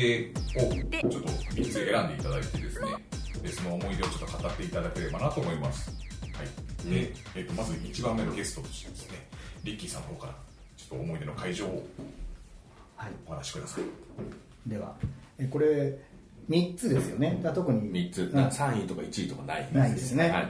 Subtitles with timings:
[0.00, 2.86] 出をちょっと3つ選んでいただいてですね。
[3.42, 5.90] でその思い出をちょっと語っていただければなと思います、
[6.34, 6.90] はい。
[6.90, 9.26] でえっとまず1番目のゲストとしてですね
[9.64, 10.32] リッキーさんの方から
[10.76, 11.86] ちょっと思い出の会場を
[12.96, 13.10] はい。
[13.26, 13.84] お話しください。
[14.68, 14.94] では
[15.38, 15.98] えこれ
[16.48, 17.38] 3つですよね。
[17.42, 18.34] だから特に3つ、うん。
[18.34, 20.48] 3位とか1位とかないないですね、はい。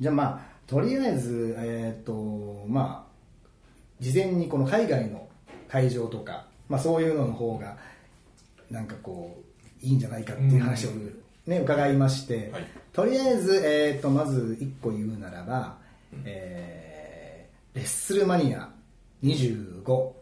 [0.00, 3.08] じゃあまあとりあえずえっ、とまあ
[4.00, 5.28] 事前にこの海外の
[5.68, 7.76] 会場とか、まあ、そういうのの方が
[8.70, 9.42] なんかこ
[9.82, 10.90] ういいんじゃないかっていう話を、
[11.46, 12.66] ね伺いまして、はい。
[12.92, 15.78] とりあえず、えー、とまず1個言うならば、
[16.24, 18.68] えーレッスルマニア
[19.22, 20.12] 25、は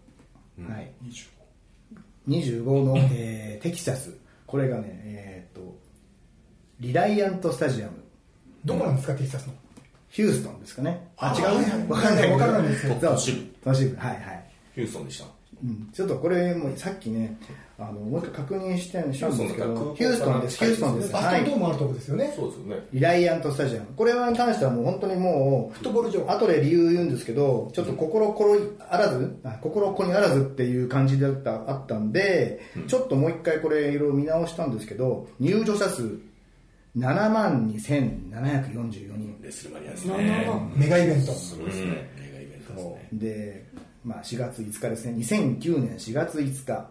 [0.79, 0.93] い、
[2.29, 4.17] 25の、えーテキサス。
[4.47, 5.77] これがねえっ、と
[6.79, 7.93] リライアントスタジアム。
[8.65, 9.55] どこなんですか、テキサスの？
[10.11, 11.09] ヒューストンですかね。
[11.17, 12.23] あ違はいうわかんない。
[12.23, 13.01] けどわからないですよそう。
[13.01, 14.51] 都市部都市部はいはい。
[14.77, 15.91] ヒューストンでしたうん。
[15.93, 17.39] ちょっとこれもさっきね
[17.79, 19.27] あのもう一回確認したんですけ
[19.61, 20.59] どヒヒューストンです。
[20.59, 21.13] ヒューストンです。
[21.13, 21.45] バスはい。
[21.45, 22.33] トンドームあるとこですよね。
[22.37, 22.87] そうですよね。
[22.93, 23.87] リライアントスタジアム。
[23.97, 26.31] これはに関してはもう本当にもうフットボール場。
[26.31, 36.19] 後で理由言うんですけどちょっと心こりあらずあ心こにあらずっていう感じだったあったんで、ちょっともう一回これいろいろ見直したんですけど入場者数
[36.97, 39.39] 7万2744人。
[39.43, 41.33] レスルマニアですまあねメガイベント。
[41.33, 42.11] そうですね。
[42.19, 43.09] メガイベントですね。
[43.13, 43.67] で、
[44.07, 45.15] まあ、4月5日ですね。
[45.19, 46.87] 2009年4月5日。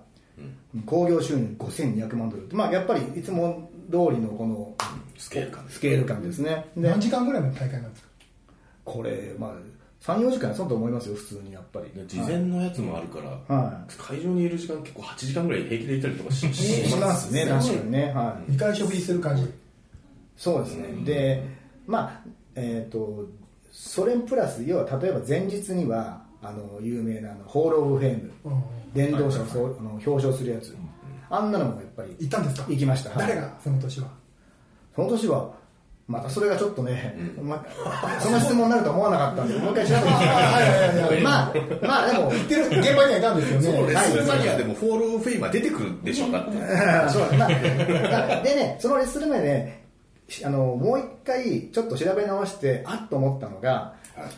[0.85, 2.45] 興行収入5200万ドル。
[2.45, 4.75] って、まあ、やっぱりいつも通りのこの
[5.17, 5.65] スケール感。
[5.69, 6.65] スケール感ですね。
[6.75, 8.09] で何時間ぐらいの大会なんですか？
[8.83, 9.51] これ、まあ、
[10.01, 11.89] 34時間そうと思いますよ普通にやっぱり。
[11.97, 18.51] で事前のやつもあるから、は会場にいる時間結構8時間ぐらい平気でいたりとかしい しますね確かにねはい。
[18.51, 19.49] 2回食事する感じ。
[20.35, 21.47] そうですね、で、
[21.87, 23.25] まあ、えっ、と、
[23.71, 30.73] それプラス、要は例えば前日には、あの、有名なあのホール・オブ・フェーム、うん殿堂者をそうあの表彰するやつ、
[31.29, 32.65] あんなのもやっぱり行ったんですか？
[32.69, 33.09] 行きました。
[33.09, 34.07] はい誰がその年は？
[34.95, 35.51] その年は、
[36.07, 37.65] またそれがちょっとね、ま
[38.21, 41.21] その質問になるとは思わなかったんで、もう一回調べてみ はいはいはいはい。
[41.23, 43.77] まあ、まあでも、行ってる現場にはいたんですよね。
[43.77, 46.51] そうレスルマニアでもホール・オブ・フェイマー出てくるでしょうかって。
[47.11, 47.49] そうまあ、
[48.41, 49.83] でね、そのレッスル前ね、
[50.45, 53.95] あのもう一回ちょっと調べ直して、あっと思ったのが、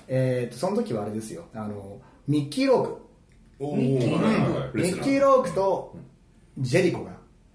[0.08, 2.98] えー、とその時はあれですよ、あのミッキー・ローク、
[3.60, 4.00] おミッ
[5.02, 5.52] キー・ローク。
[5.54, 5.96] と
[6.58, 7.12] ジェリコが、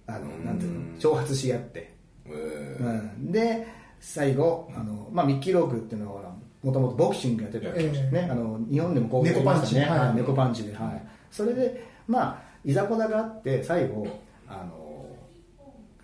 [0.06, 1.92] あのなんていうの、挑発し合って、
[2.26, 3.66] えうん、で、
[4.00, 14.06] 最後、あのまあ、ミッキー・ロークっていうのは、もともとボクシングやってた、ええね、あの日本でもこう猫パンチね、はいはい猫パンチで、はい、それで、まあ、いざこざがあって、最後、
[14.48, 15.06] あの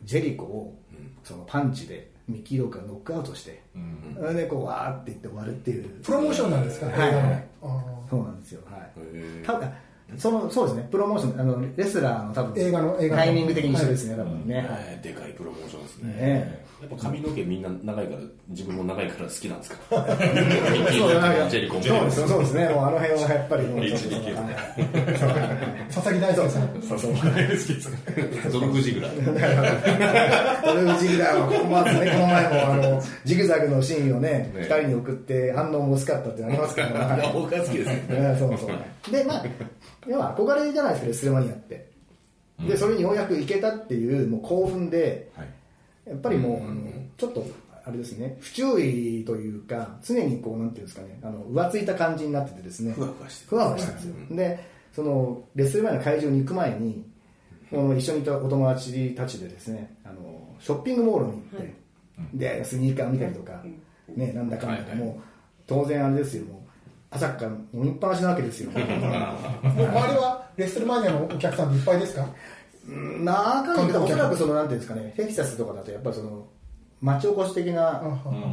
[0.02, 0.78] ジェリコを
[1.22, 3.62] そのパンチでミッキー・ロがノックアウトして、
[4.16, 6.86] それでこうわーって言って終わるっていう、プロモーションなんですか？
[6.86, 7.08] はい。
[7.08, 7.44] 映画のはい。
[7.62, 9.46] あそうなんですよ、はい。
[9.46, 9.72] ただ
[10.16, 13.22] そのそうですね、プロモーション、あのレスラーの多分映画の映画の。
[13.22, 14.56] タイミング的に一緒ですね、多分ね。
[14.56, 14.66] はい。
[14.68, 16.12] えーでかいプロモーションですね。
[16.12, 19.76] ねやっぱ髪の毛みんな長いから自分も長いから好きなんですか？
[19.90, 20.78] ミ
[22.12, 26.82] そうですね、もうあの辺はやっぱりもう、リーチできるはいー佐々木大輔さん。
[26.82, 27.14] そうそう。
[28.50, 34.60] ゾルフジグラドルフジグラーは、まずね、この前もあの、ジグザグのシーンをね、ね。
[34.60, 37.30] 二人に送って反応も薄かったってありますからね。
[37.34, 38.06] 僕が好きですね。
[38.08, 38.70] ねそうそう。
[39.10, 39.44] で、まあ、
[40.06, 41.88] 要は憧れじゃないですか、レスルマニアって。
[42.68, 45.48] で、それにようやく行けたっていう、もう興奮で、はい
[46.08, 46.80] やっぱりもう、あの
[47.16, 47.44] ちょっと、
[47.84, 53.48] あれですね、不注意というか、常にこう、なんていうんですかね、あの、浮ついた感じになっててですね、ふわふわしてる。
[53.50, 53.94] ふわふわしてる。
[53.94, 53.96] ん。
[53.96, 54.36] ですよ。
[54.36, 54.60] で、
[54.94, 57.04] その、レッスル前の会場に行く前に、
[57.70, 60.14] この一緒にいたお友達たちでですね、あの、
[60.60, 61.74] ショッピングモールに行って、
[62.58, 63.62] で、スニーカー見たりとか、
[64.16, 65.22] ね、なんだかんだで、もう、
[65.66, 66.56] 当然あれですよ、もう、
[67.10, 68.70] 朝から飲みっぱなしなわけですよ。
[68.74, 72.28] もう周りはレッスルマニアのお客さんでいっぱいですか？
[72.88, 73.62] な。
[73.62, 75.12] かなかおそらくそのなんていうんですかね。
[75.16, 76.46] テキサスとかだとやっぱりその
[77.00, 78.02] 町おこし的な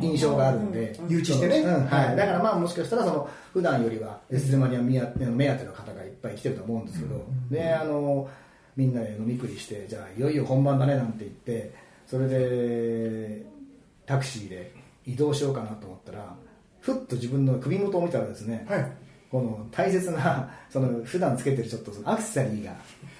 [0.01, 1.59] 印象があるんで、誘致してね。
[1.59, 1.85] うん。
[1.87, 8.29] はい、だからまあもしかしたらその普段よりはレスルマニア目当て目当ての方がいっぱい来てると思うんですけど、であの
[8.75, 11.73] みんなで飲み食いしてじゃあいよいよ本番だねなんて言って
[12.05, 13.45] それで
[14.05, 14.73] タクシーで
[15.05, 16.35] 移動しようかなと思ったら
[16.81, 18.91] ふっと自分の首元を見たらですね、はい。
[19.31, 22.75] この大切なその普段つけてるちょっとそのアクセサリーが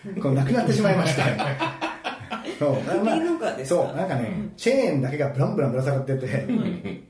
[0.22, 1.22] こうなくなってしまいまして
[2.60, 2.76] そう。
[3.00, 3.56] 首のか？
[3.66, 3.98] そう。
[3.98, 6.48] なんかね、チェーンだけがブランブランぶら下がってて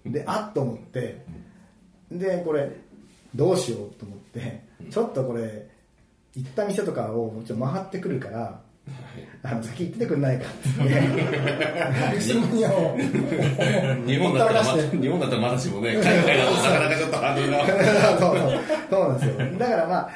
[0.05, 1.21] であっと思って
[2.11, 2.69] でこれ
[3.35, 5.67] どうしようと思ってちょっとこれ
[6.35, 8.59] 行った店とかをちょっと回ってくるから
[9.43, 12.97] あの先行っててくんないかって言ってレスルマニアを
[14.05, 17.65] 日本だったら日本だったらまだしもね海外だとなかなかちょっとハードルが
[18.19, 18.59] そうそう
[18.89, 20.09] そうなんですよだからまあ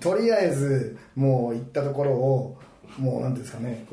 [0.00, 2.58] とりあえずもう行ったところを
[2.98, 3.86] もうなんていうんですかね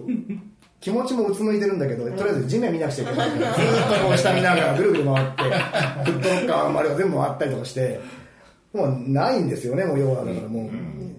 [0.82, 8.00] 気持ちもうつむいてるんだけど、とりあえず地面見なくちゃいけないから、 ずーっとこう下見ながらぐるぐる回って、フットロッカーの周りを全部回ったりとかして、
[8.74, 10.26] もうないんですよね、もう要は。
[10.26, 10.70] だからもう、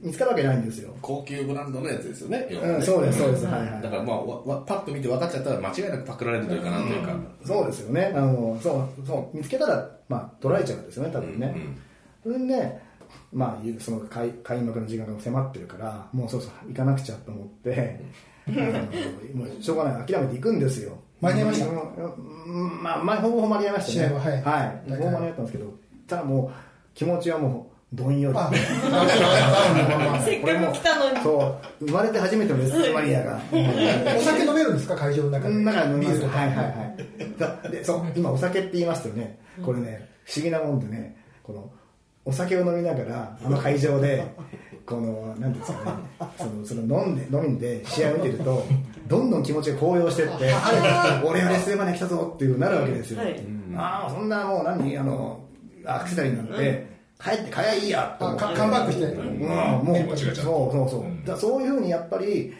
[0.04, 0.92] 見つかるわけないんですよ。
[1.00, 2.48] 高級ブランドのやつですよね。
[2.50, 3.44] うん、そうです、そうです。
[3.44, 3.88] はいはいだ。
[3.88, 7.14] からまあ、わわパッと見て分かっちゃったら間違いなくパクられるというかなんというか。
[7.44, 8.12] そうですよね。
[8.16, 11.54] あの、そう、そう、見つけたら、まあ、取られちゃうんですよね、多分ね。
[12.24, 12.82] それでね、
[13.32, 18.00] まあ、その開開幕の時間が迫ってるから、もうそうそう、行かなくちゃと思って、
[19.34, 20.92] もうしょうがない、諦めて行くんですよ。
[21.20, 21.66] 間に合いました？
[21.66, 22.82] うん。
[22.82, 24.14] まあ、まあ、ほぼほぼ間に合いましたね。
[24.14, 24.42] ははい。
[24.42, 24.96] はい。
[24.98, 25.72] ほぼ間に合ったんですけど、
[26.08, 26.50] ただもう、
[26.94, 28.38] 気持ちはもう、どんより。
[28.38, 28.50] あ
[30.24, 31.20] せっかく来たのに。
[31.22, 33.38] そう、生まれて初めてのレストマニアが。
[34.18, 34.96] お酒飲めるんですか？
[34.96, 35.54] 会場の中で。
[35.54, 36.96] 中で飲みますはいはいはい。
[37.38, 38.02] だでそう。
[38.16, 39.38] 今お酒って言いましたよね。
[39.64, 41.70] これね不思議なもんでねこの
[42.24, 44.24] お酒を飲みながらあの会場で
[44.86, 48.64] このなんていうんですかねそのその飲んで飲んで試合を見てると
[49.08, 50.52] どんどん気持ちが高揚してって
[51.24, 53.40] 俺はレストマニア来たぞっていうなるわけですよ、はい。
[53.76, 55.44] ああそんなもう何あの
[55.84, 56.86] アクセサリーなんて
[57.22, 59.04] 帰って買えばいいやとカカムバックして。
[59.04, 61.24] うん、もうそうそうそう、うん。
[61.24, 62.52] だそういうふうにやっぱり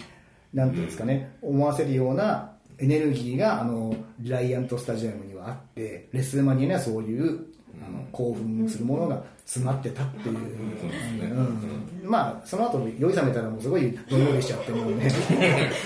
[0.53, 7.47] なんていうんですかね、思わせるようなエネルギーがあのジャイアントスタジアムにはあってレスマニアにはそういう
[7.87, 15.08] あの興奮するものが詰まってたっていう、うんまあその後酔い冷めたらもうすごいどんよりしちゃってもうね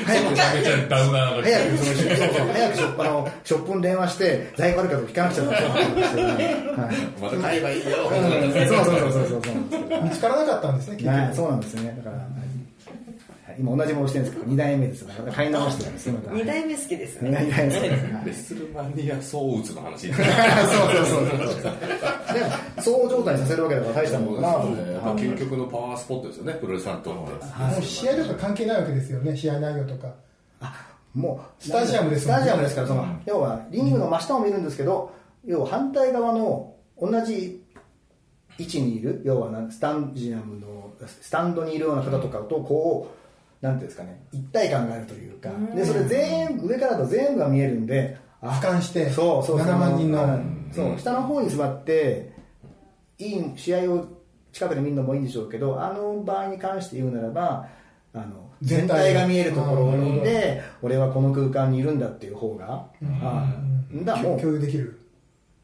[0.06, 6.34] 早くめちゃめちゃダウナーが早くそのショップあのショップに電話して在庫あるかと聞かなくちゃって思ってたんですよね、
[6.76, 7.96] はいまた買えばいいよ。
[8.08, 11.94] うんそうそうそうそうそう見つからなかったんですね結はい、局そうなんですね。
[11.98, 12.45] だから、はい
[13.58, 15.06] 今同じものしてるんですけど、2代目です。
[15.06, 16.32] だから買い直してるんですよ、また。
[16.32, 17.30] 二代目好きですね。
[17.30, 18.12] 二代目ですね。
[18.14, 20.12] はいレスルマニアソーウツの話。
[20.12, 21.62] そうそうそうそう。
[22.34, 25.22] でも、そう状態にさせるわけだから大したもんだなと思って。
[25.22, 27.12] 究極のパワースポットですよね、プロレスさんと。
[27.12, 27.28] も
[27.78, 30.14] う試合とか関係ないわけですよね試合内容とか
[31.16, 35.14] もう、スタジアムですスタジアムですから、その、要は、リングの真下を見るんですけど、
[35.46, 37.64] 要は反対側の同じ
[38.58, 43.25] 位置にいる、要はなスタジアムの、スタンドにいるような方とかと、こう、
[43.60, 49.66] なんていうんですかね、一体感があるというか、で、それ全部、上からだと全部が見えるんで、あ俯瞰してそうそうそう。
[49.66, 50.56] 7万人のうん。
[50.72, 52.32] そう下の方に座って
[53.18, 54.08] いい試合を
[54.52, 57.68] 近くで見るのもいいんでしょうけどあの場合に関して言うならば
[58.12, 59.92] あの全全体体が見えるところ
[60.22, 62.90] で俺はこの空間にいるんだっていう方が、は
[63.92, 65.00] いだもう共有できる。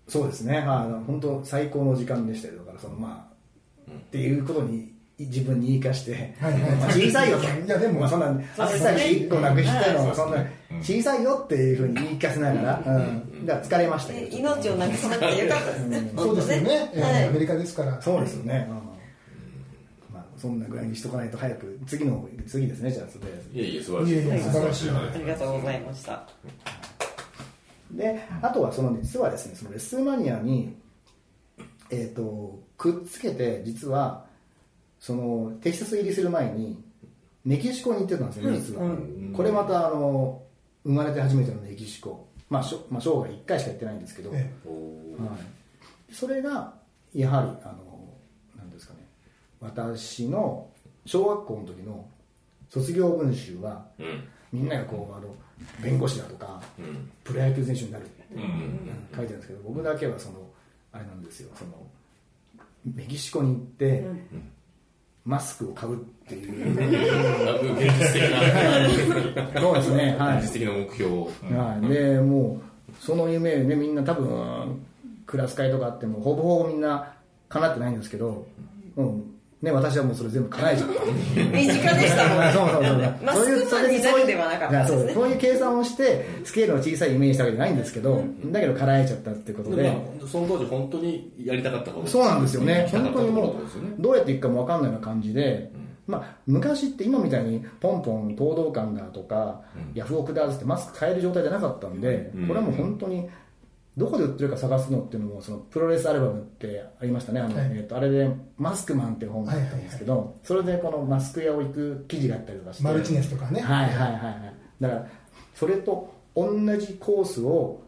[0.06, 2.58] そうですね、あの本当最高の時間でしたよ。
[2.58, 3.28] だからそのま
[3.88, 4.91] あ、っていうことに
[5.26, 6.60] 自分に言い聞かして、はいはい。
[6.60, 7.44] まあ小さいよと。
[7.44, 8.26] いやでもまあ、そんな
[8.58, 10.44] アクセサリー1個なくしてのそんな
[10.80, 14.36] 小さいよっていうふうに言い聞かせながら、うん、だ疲れましたけど。
[14.38, 16.12] 命をなくさなくてよかったですね。
[16.16, 18.00] そうですよね、アメリカですから。
[18.00, 18.74] そうですよね、うん。
[20.14, 24.42] まあ、そんなぐらいにしとかないと早く次の次ですねじゃあとりあえずいえいえ、素晴らしい。
[24.42, 26.28] 素晴らしいありがとうございました。
[27.92, 30.74] であとはその実はですねそのレスマニアに、
[31.90, 34.24] えー、とくっつけて実は
[35.02, 36.80] そのテキサス入りする前に
[37.44, 38.96] メキシコに行ってたんですよね実は、
[39.36, 40.40] これまたあの
[40.84, 42.28] 生まれて初めてのメキシコ。
[42.48, 44.36] まあしょまあ、生涯1回しか行ってないんですけど、え
[45.18, 45.36] は
[46.08, 46.74] い、それが
[47.12, 48.14] やはりあの
[48.56, 49.00] なんですかね。
[49.60, 50.68] 私の
[51.04, 52.06] 小学校の時の
[52.70, 54.24] 卒業文集は、うん。
[54.52, 55.34] みんながこうあの
[55.82, 57.10] 弁護士だとか、うん。
[57.24, 58.04] プロ野球選手になる。
[58.04, 59.08] って、うん。
[59.16, 60.48] 書いてあるんですけど僕だけはその
[60.92, 61.50] あれなんですよ。
[61.56, 61.72] その
[62.84, 64.06] メキシコに行って、
[65.24, 66.72] マスクを買うっていう
[67.74, 68.22] 現実的
[69.54, 71.10] な、 そうですねはい現実的な目標。
[71.56, 72.60] はい、でも
[72.90, 74.82] うその夢ねみんな多分
[75.26, 77.14] クラス会とかあってもほぼほぼみんな
[77.48, 78.46] 叶ってないんですけど、
[78.96, 79.31] うん
[79.62, 81.04] ね、私はもうそれ全部叶えちゃった。
[81.56, 82.52] 身近でしたもんね。
[82.52, 84.98] そうそうそうマスクマンになるではなかったですね。
[84.98, 92.08] そうそういう計算をしてスケールの小さいイメージしたわけじゃないんですけどだけど叶えちゃったってことで、その当時本当にやりたかったこと。
[92.08, 92.88] そうなんですよね。
[92.90, 93.94] 本当にもことですよね。
[93.96, 95.70] うどうやっていくかも分かんないような感じで、
[96.08, 99.60] まあ、昔って今みたいにポンポン東道館だとか、
[99.94, 102.48] ヤフオクだってマスク買える状態じゃなかったんで、うん。
[102.48, 103.28] これはもう本当に
[103.96, 107.40] どこで売ってるか探すのっていうのもそのプロレスアルバムってありましたね。
[107.40, 107.70] あの、はい。
[107.72, 112.84] えー、とあれで「マスクマン」っていう本があったんですけど、それでこのマスク屋を行く記事があったりとかして。
[112.84, 114.54] マルチネスとかね、はいはいはいはい。
[114.80, 115.06] だから
[115.54, 117.82] それと同じコースを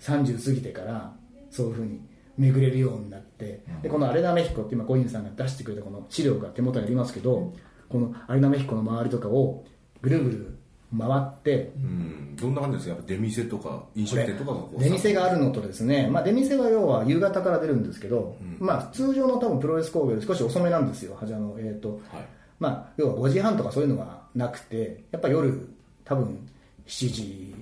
[0.00, 1.12] 30過ぎてから
[1.50, 2.00] そういうふうに
[2.38, 7.54] 巡れるようになってでこのアレナメヒコって今小泉さんが出してくれたこの資料が手元にありますけど
[7.88, 9.64] このアレナメヒコの周りとかを
[10.02, 10.55] ぐるぐる
[10.96, 12.36] 回って、うん。
[12.36, 12.94] どんな感じですか？
[12.96, 22.00] やっぱ出店とか飲食店とかが出店があるのとですね、まあ、出店は要は夕方から出るんですけど、まあ、通常の多分プロレス工業より少し遅めなんですよ、はじあのえーと。
[22.10, 22.26] はい。
[22.58, 25.68] まあ、要は5時半とかそういうのがなくて、やっぱ夜、
[26.04, 26.48] 多分
[26.86, 27.54] 7時、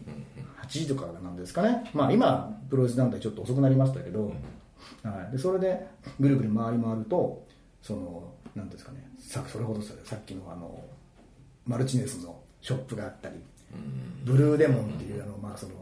[0.63, 4.33] 8時とかなんですかね、まあ、今、プロレス団体ちょっと遅くなりましたけど、
[5.03, 5.87] はい、でそれで
[6.21, 7.45] ぐるぐる回り回ると、
[7.83, 10.79] そのなんていうんですかね、さそれほどささっきのあの
[11.67, 13.35] マルチネスのショップがあったり、
[14.25, 15.73] ブルーデモンっていうあの、まあその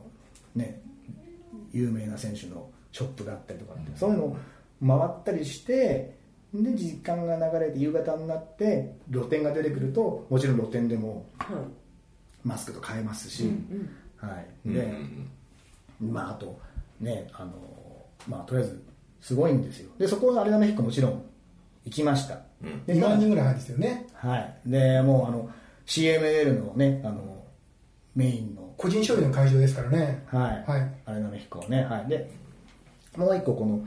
[0.57, 0.83] ね、
[1.73, 4.37] 有名な選手のショップがあったりとかって、そういうのを
[4.85, 6.19] 回ったりして
[6.53, 11.25] で時間が流れて夕方になって露店が出てくるともちろん露店でも
[12.43, 13.49] マスクと買えますし、
[14.17, 14.69] はい。
[14.69, 14.93] で
[16.01, 16.59] まあ、あと
[16.99, 17.53] ねあの、
[18.27, 18.83] まあ、とりあえず
[19.21, 19.91] すごいんですよ。
[19.99, 21.25] でそこはアレナメヒコもちろん
[21.85, 22.41] 行きました、
[22.87, 24.09] で2万人ぐらいですよね。
[24.15, 25.49] はい、でもうあの
[25.87, 27.45] CML のねあの
[28.15, 30.25] メインの個人商品の会場ですからね。
[30.27, 30.95] はい、はい。
[31.07, 32.31] アレナメヒコね、はい、で
[33.17, 33.87] もう一個この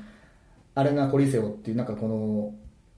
[0.73, 2.53] アレナコリセオっていうなんかこの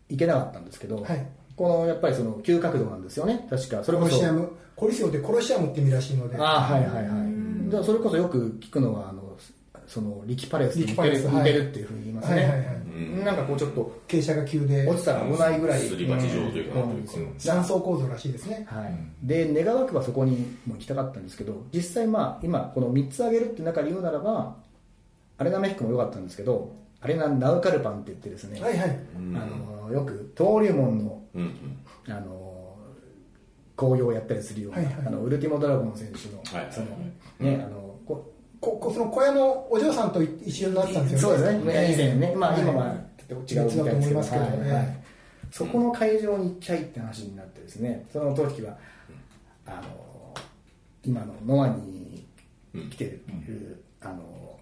[0.10, 1.28] 行けなかったんですけど、はい。
[1.56, 3.48] このやっぱりその急角度なんですよね。
[3.50, 3.84] 確か。
[3.84, 4.10] それこそ。
[4.10, 4.58] コロシアム。
[4.76, 6.38] コリシオってコロシアムって意味らしいので。
[6.38, 7.72] ああはいはいはい。
[7.72, 9.28] だそれこそよく聞くのはあの
[9.88, 15.80] そのリキパレスに似てる,、似てるっていうふうに言いますね、はいはいはいなんかこうちょっと傾斜が急で落ちたら危ないぐらい。
[15.82, 16.80] すり鉢状というか
[17.46, 18.66] 断層構造らしいですね。
[18.68, 24.56] はい、で願わくばそこにも行きたかったんですけど実際まあ今この3つ挙げるって中で言うならば
[25.38, 29.00] アレナメヒコも良かったんですけどアレナナウカルパンって言ってですね、はいはい。
[29.36, 31.42] あのよく登竜門のうん
[32.08, 32.14] うん。
[32.14, 32.76] あの
[33.76, 34.96] 興行をやったりするような、はいはい。
[35.06, 36.74] あのウルティモドラゴン選手の、はいはいはい。
[36.74, 36.88] その
[37.40, 37.87] ね、あの
[38.60, 41.38] こここその小屋のお嬢さんと一緒になってたんですよね。
[41.38, 42.62] そうですね、以前ね、まあ、はい。
[42.62, 42.96] 今は
[43.30, 44.60] 違うみたいですけど、別だと思いますけどはい。
[44.62, 44.98] ねはい。
[45.52, 48.78] そこの会場に行っちゃいって話になってですね、その時は、
[49.66, 50.34] あの
[51.04, 52.26] 今のノアに
[52.90, 54.60] 来てる、あの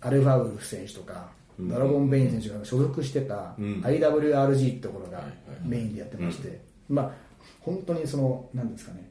[0.00, 3.80] アルファウルフ選手とか、ドラゴンベイン選手が所属してたうん。
[3.82, 5.22] IWRG ってところが
[5.64, 7.12] メインでやってまして、まあ、
[7.60, 9.10] 本当にその、なんですかね、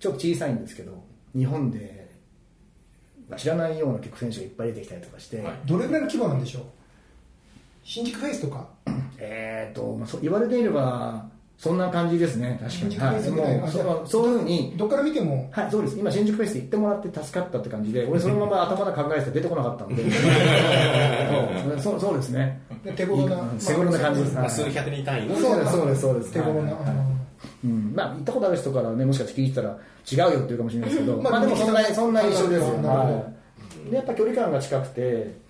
[0.00, 1.02] ちょっと小さいんですけど、
[1.34, 2.03] 日本で、まあ
[3.34, 5.54] 知らないような結構選手がいっぱい出てきたりとかして、はい。
[5.66, 6.62] どれぐらいの規模なんでしょう？
[7.84, 8.66] 新宿フェイスとか？
[9.18, 11.26] えーとまあ、そう言われていれば
[11.56, 12.58] そんな感じですね。
[12.62, 15.48] 確かに、はい、もうあじゃあそそういうふうにどっから見ても？
[15.52, 15.98] はいそうです。
[15.98, 20.04] 今新宿フェイスで行ってもらって助かったって感じで俺そのまま頭で考えてたら出てこなかったので。
[21.80, 22.60] そうそうですね。
[22.84, 24.42] で手頃なうん手頃な感じです、はい。
[24.42, 25.28] まあ数百人単位。
[25.28, 26.32] のそうですそうですそうです。
[26.32, 27.13] 手頃な、はいはい
[27.64, 29.78] うんまあ、行ったことある人からねもしかして聞いてたら
[30.10, 33.32] 違うよって言うかもしれないですけど、まあまあ、でもそんなそんな印象ですよ、は
[33.86, 35.44] い、でやっぱ距離感が近くて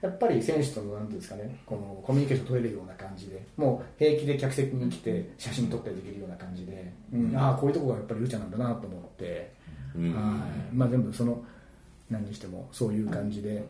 [0.00, 9.52] やっぱり選手とのなんていうんですかねこのコミュニケーション取れるような感じでもう平気で客席に来て写真撮ったりできるような感じで、うんああこういうとこがやっぱりルチャなんだなと思って、
[9.96, 10.14] うん。
[10.14, 10.36] は
[10.72, 10.74] い。
[10.74, 11.42] まあ、全部その
[12.10, 13.64] 何にしてもそういう感じで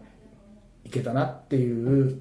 [0.84, 2.20] いけたなっていう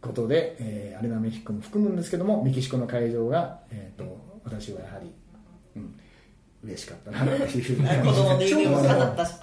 [0.00, 5.12] ことで、えーアレナメヒコも含むんですけどもメキシコの会場が、えー、と私はやはり、
[5.76, 5.94] うん、
[6.64, 9.26] 嬉しかったなっていうふうに子供の夢も叶った。
[9.26, 9.34] し。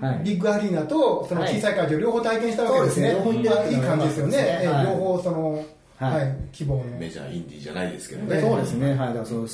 [0.00, 0.24] はい。
[0.24, 3.32] ビッグアリーナとその小さい会場両方体験したわけですね、そうですね。
[3.32, 5.64] 両方行ってるまあいい感じですよね、両方その、
[5.98, 6.84] ははいい規模の。
[6.98, 8.40] メジャーインディーじゃないですけどでね。
[8.40, 9.46] そうですね、はい、だからその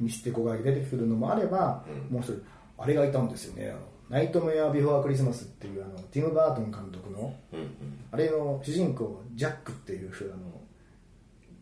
[0.00, 2.42] ミスティコが出てくるのもあれば、もう一人、
[2.78, 3.74] あれがいたんですよね、
[4.08, 7.68] ナイトメア・ビフォー・クリスマスっていうあのティム・バートン監督の、うんうん。
[8.10, 10.57] あれの主人公、ジャックっていうあの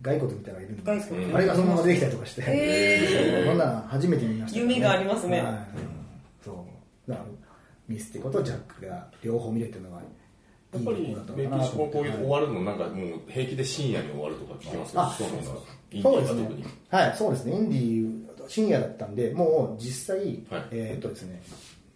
[0.06, 1.34] 骸骨みたいなのがいるんですけど、骸骨。
[1.34, 5.42] あれがそのまま出てきたりとかして、へそんなの初めて見ました、夢がありますね。
[5.42, 5.54] はい。
[6.44, 6.52] そ
[7.06, 7.10] う。
[7.10, 7.26] だから
[7.88, 10.02] ミスティコとジャックが両方見れてるのがや
[10.80, 15.58] っぱりいいことだメキシコこういう終わるのなんかもう平気で深夜に終わるとか聞きますけどあそうなんですか？
[15.92, 16.40] インディそうですね。
[16.40, 16.64] ーは特に。
[16.90, 17.52] はい、そうですね。
[17.52, 20.68] インディー深夜だったんで、もう実際、はい。
[20.72, 21.42] えーっとですね、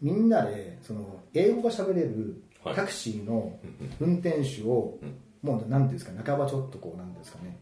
[0.00, 3.56] みんなでその英語が喋れるはいタクシーの
[4.00, 4.98] 運転手を、
[5.42, 7.56] もうなんていうんですか、半ばちょっとこうなんですかね、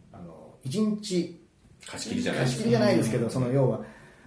[0.69, 1.41] 一日
[1.87, 3.81] 貸し切りじゃない貸し切りじゃないですけど、その要は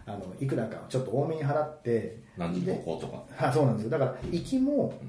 [0.05, 3.24] あのいくらかちょっと多めに払って、何時でこことか。
[3.45, 3.89] はい、そうなんですよ。
[3.91, 5.00] だから行きも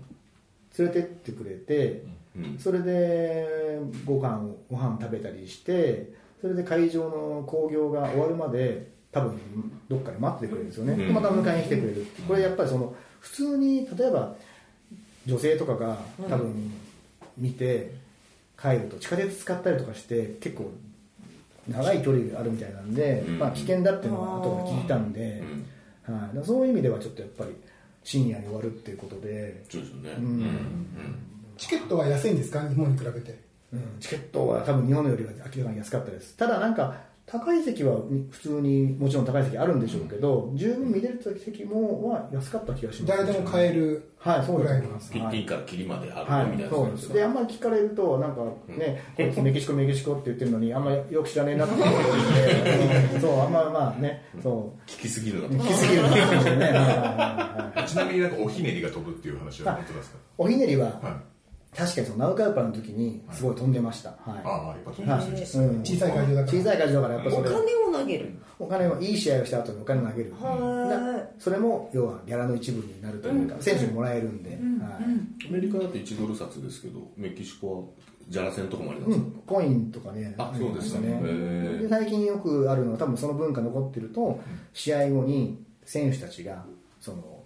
[0.78, 1.90] 連れてってくれて。
[1.90, 2.16] うん
[2.58, 9.38] それでご飯をご飯食べたりしてそれで会場の興行が終わるまで多分
[9.90, 10.98] どっかで待っててくれるんですよね、うん。
[11.08, 12.06] でまた迎えに来てくれる。
[12.26, 14.34] これやっぱりその普通に例えば
[15.26, 16.72] 女性とかが多分
[17.36, 17.92] 見て
[18.58, 20.70] 帰ると地下鉄使ったりとかして結構
[21.68, 23.38] 長い距離があるみたいなんで、うん。
[23.38, 25.42] まあ、危険だっていうのは後で聞いたんで、
[26.04, 27.54] はい、そういう意味ではちょっとやっぱり
[28.02, 30.10] 深夜に終わるっていうことで、そうですよね。
[30.18, 30.24] うん。
[30.24, 30.48] うん。
[31.56, 32.68] チケットは安いんですか？
[32.68, 33.40] 日本に比べて。
[33.72, 33.80] うん。
[34.00, 36.36] チケットは多分日本よりは明らかに安かったです。
[36.36, 37.96] ただなんか高い席は
[38.30, 47.12] 普通にもちろん高い席あるんでしょうけど、十分見れる席もは安かった気がします、誰でも買えるはい、そうですぐらいのピッピンからキリまであはいるみたいなそうです。
[47.12, 53.14] であんまり聞かれるとなんかね、こいつメキシコメキシコって言ってるのにあんまりよく知らねえなって思って。
[53.14, 54.90] う んそうあんままあねそう。
[54.90, 55.54] 聞きすぎるなと。
[55.54, 60.18] 聞きすぎるなってねはいはいはいはいちなみになんかおひねりが飛ぶっていう話は本当ですか？
[60.38, 61.31] おひねりははい
[61.74, 64.18] 確かにそのナウカウパの時にすごい飛んでました、はい。
[64.44, 65.80] ああやっぱ飛ぶんはいですねうん。
[65.80, 66.58] 小さい会場だから。
[66.58, 67.50] 小さい会場だからやっぱおそれ。
[67.50, 68.34] 金を投げる。
[68.58, 70.34] お金をいい試合をした後にお金を投げる。
[71.38, 74.58] それも要はギャラの一部になるというか、選手にもらえるんで、はい。
[75.48, 77.82] アメリカだと1ドル札ですけどメキシコは
[78.28, 80.34] ジャラセンとかもありますうん、コインとかね。
[80.38, 81.20] あそうですかね
[81.80, 84.40] で最近よくあるのは多分その文化残ってると
[84.72, 86.64] 試合後に選手たちが
[87.00, 87.42] その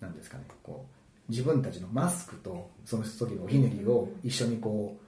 [0.00, 0.91] なんですかねこう
[1.28, 5.02] 自分たちのマスクとその時のおひねりを一緒にこう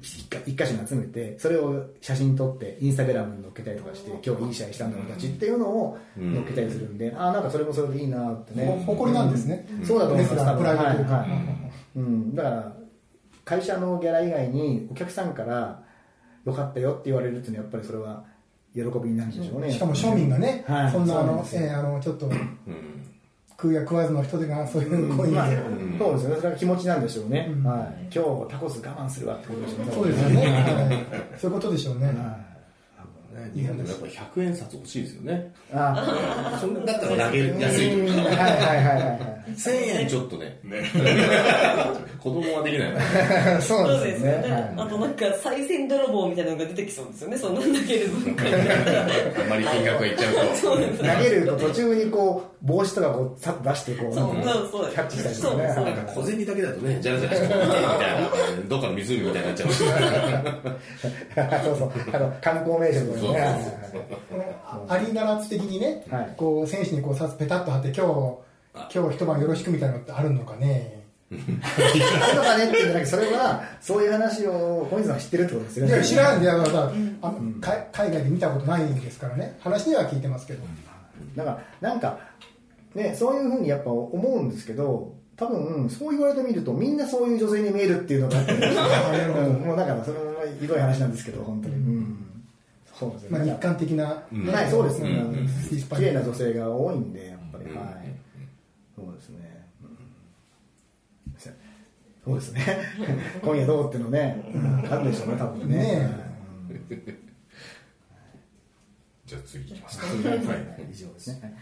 [0.00, 8.66] 一か一箇所に集めてそれを写真撮ってインスタグラムに載っけたりとかして今日いい試合したんだ俺たちっていうのを載っけたりするんで、ああなんかそれもそれでいいなってね。
[8.86, 9.66] ほ誇りなんですね。
[9.84, 11.26] そうだと思いますはいは
[11.94, 11.98] い。
[11.98, 12.76] うん、だから
[13.44, 15.82] 会社のギャラ以外にお客さんから
[16.46, 18.24] 良かったよって言われるっていうのはやっぱりそれは
[18.74, 19.70] 喜びになるんでしょうね。
[19.70, 20.90] しかも庶民がね、はい。
[20.90, 23.13] そんなあのえーあのちょっとうん
[23.56, 25.56] 食うや食わずの人がそういうコインまあで、
[25.98, 26.36] そうですよね。
[26.36, 29.92] それは気持ちなんでしょうね、はい、今日タコス我慢するわってことでしょうね。
[29.92, 31.40] そうですよね、はい。
[31.40, 32.12] そういうことでしょうね、ね
[33.52, 35.52] 日本でもやっぱり100円札欲しいですよね。
[35.72, 38.16] あそれだったら投げやすいうん。
[38.16, 40.58] はいはいはいはい1000円ちょっとね。
[40.64, 40.82] ね。
[42.20, 42.92] 子供はできない。
[42.94, 44.74] なはいそうですね。
[44.76, 47.36] あとなんか、再銭泥棒みたいなのが出てきそうですよね。
[47.36, 48.14] そんなんだけれど。
[49.42, 50.70] あんまり金額がいっちゃうと。
[50.70, 51.18] はい。
[51.18, 55.66] 投げると途中にこう帽子とかこうさっと出してこうそうなんかそうそうキャッチしたりとかね。
[55.66, 55.84] そうそう。
[55.84, 58.30] はいなんか小銭だけだとねじゃらじゃらしてみたいな。
[58.68, 59.72] どっかの湖みたいになっちゃう。
[59.72, 59.88] しそう
[61.78, 61.92] そう。
[62.12, 63.74] あの観光名所とかね。
[64.88, 66.34] アリーナラッツ的にね、はい。
[66.36, 68.38] こう選手にこうさペタッと貼って今日
[68.92, 71.02] 今日一晩よろしくみたいなのってあるのかね？
[71.34, 75.92] あるのかねっていうんじゃなくてそれはそういう話を小水さんは知ってるってことですよね。
[75.94, 77.34] いや知らんであのさあ
[77.92, 79.56] 海外で見たことないんですからね。
[79.60, 80.62] 話には聞いてますけど、
[81.36, 82.18] だからなんか
[82.94, 90.24] ねそういうふうにやっぱ思うんですけど多分そう言われてみるとみんなそういう女性に見えるっていうのがあって、 うん、もうだからそれは
[90.60, 92.16] ひどい話なんですけど本当に、うん、
[92.98, 95.08] そうですまあ、ね日韓的な、うんはいそうですね、
[95.96, 98.04] 綺麗な女性が多いんでやっぱり、はい
[98.96, 99.98] そうですね、うん。
[102.24, 102.78] そうですね。
[103.42, 106.08] 今夜どうっていうのね、うんあるでしょうね多分ね。
[109.26, 110.06] じゃあ次いきますか。
[110.06, 110.16] はい、
[110.92, 111.56] 以上ですね。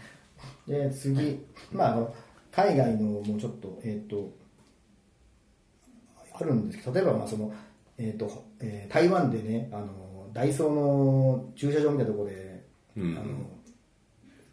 [0.67, 2.15] で次、まあ、あの
[2.51, 4.31] 海外のもうちょっと,、えー、と
[6.33, 7.53] あるんですけど例えばまあその、
[7.97, 9.87] えーとえー台湾でねあの
[10.33, 12.63] ダイソーの駐車場みたいなところで、
[12.97, 13.17] うん。
[13.17, 13.52] あの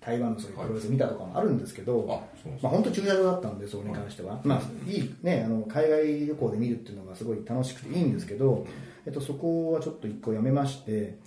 [0.00, 8.66] 台湾のそういうプロレス見たとかもあるんですけど、あそうですまあ、本当駐車場だったんでそれに関しては、まあいいね、あの海外旅行で見るっていうのがすごい楽しくていいんですけど、
[9.06, 11.18] えっと、そこはちょっと一個やめまして、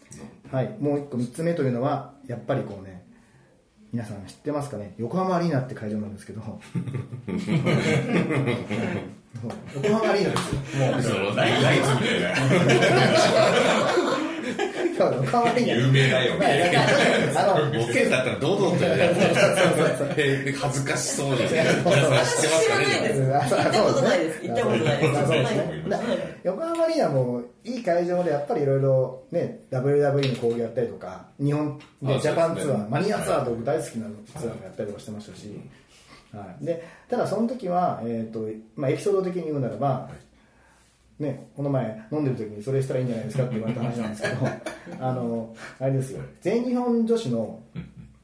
[0.52, 3.06] はい、もう一個三つ目というのはやっぱりこうね
[3.92, 4.96] 皆さん知ってますかね？
[4.98, 6.42] 横浜アリーナって会場なんですけど。
[9.76, 10.62] 横浜アリーナですよ。
[10.80, 11.04] もうみ
[11.36, 11.88] たいな
[14.98, 16.36] そう横浜アリーナ有名だよ。
[16.38, 16.72] まあね
[17.36, 19.16] あのボケだったら堂々とやる
[20.54, 24.48] 恥ずかしそうに皆さん知ってます行ったことないです。
[24.48, 24.98] 行ったことない。
[24.98, 34.08] です横浜アリーナもいい会場でやっぱりいろいろね WWE の講義やったりとか日本であジャパンツアー、マニアツアーと僕大好きな
[34.40, 35.60] ツアーもやったりとかしてましたし、
[36.34, 40.10] はい、でただその時は、えーとまあ、エピソード的に言うならば、
[41.24, 44.36] ね、この前飲んでる時にそれしたらいいんじゃないですかって言われた話なんですけど
[45.00, 46.22] あのあれですよ。
[46.42, 47.60] 全日本女子の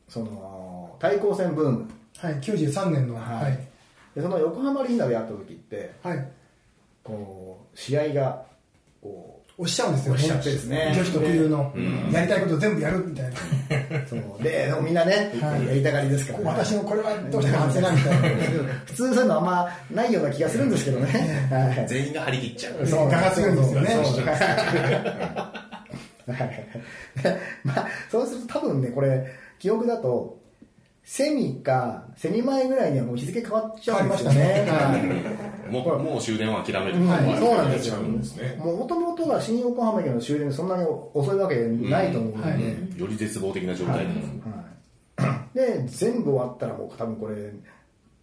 [0.07, 1.87] その対抗戦ブーム。
[2.17, 3.53] はい、93年の、ははい。
[3.53, 3.57] い
[4.15, 6.31] でその横浜アリーナでやった時ってはい、
[7.03, 8.43] こう試合が
[9.01, 10.21] こおっしゃるんですよね。
[10.21, 10.93] おっしゃってですね。
[10.95, 11.73] 女子特有の、
[12.11, 14.43] やりたいこと全部やるみたいな、うそう。
[14.43, 15.67] ででもみんなね、はい。
[15.67, 18.29] やりたがりですから、ね、私のこれはどうしても外せないみたいな
[18.85, 21.07] 普通そういうのあんまないような気がするんですけどね、
[21.51, 21.87] はい。
[21.87, 22.87] 全員が張り切っちゃう。
[22.87, 23.07] そう。
[23.07, 23.89] 我が強いんですよね。
[27.63, 29.25] まあそうすると多分ねこれ
[29.57, 30.37] 記憶だと
[31.11, 34.67] セミかセミ前ぐらいにはもう日付変わっちゃうんですよね。
[35.71, 37.39] もうもう終電は諦める、はい。
[37.39, 37.97] そうなんですよ。
[38.57, 42.99] もともとは新横浜駅の終電そんなに遅いわけないと思うので、はい。
[42.99, 44.11] より絶望的な状態に、
[45.17, 47.53] はい、で全部終わったらもう多分これ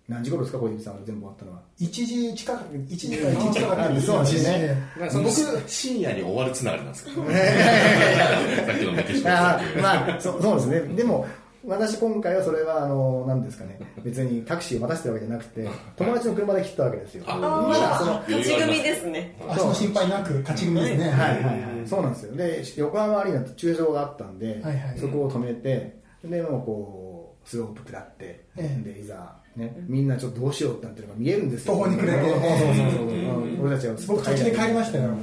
[0.08, 1.58] 何時頃ですか小泉さんが全部終わったのは。
[1.80, 4.78] 1時近く1時か1時近くあそうなんですね。
[4.96, 5.28] なんかその
[5.66, 7.10] 深夜に終わるつながりなんですか？
[7.10, 10.94] さっきのメキシコまあそそうですね。
[10.94, 11.26] でも
[11.66, 13.80] 私今回はそれはあの何ですかね。
[14.04, 17.24] 別にタクシーを待たせてるわけじゃなくて 友達の車で来たわけですよ。
[17.26, 19.36] あまだそのああ、勝ち組ですね。
[19.48, 21.10] 足の心配なく勝ち組ですね、はい。
[21.10, 21.50] はいは
[21.84, 22.36] い、そうなんですよ。
[22.36, 31.74] で横浜アリーナって駐車場があったんで、はいはいそこを止めてでもうこうスロープ下って、えでいざねみんなちょっとどうしようってなってるのが見えるんですよ。
[31.74, 32.24] 途方に暮れて。
[32.30, 32.48] そうそうそう
[32.96, 33.08] そう。
[33.08, 33.16] うん
[33.60, 35.10] 俺たちは僕途中で帰りましたよ。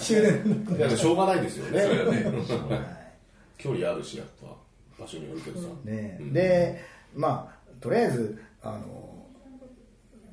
[0.00, 0.42] 終電
[0.96, 1.82] しょうがないですよね
[3.60, 4.56] 距離あるしやっぱ
[5.02, 5.68] 場所によるけどさ。
[5.84, 6.32] ねうん。
[6.32, 6.80] で
[7.14, 9.26] まあとりあえずあの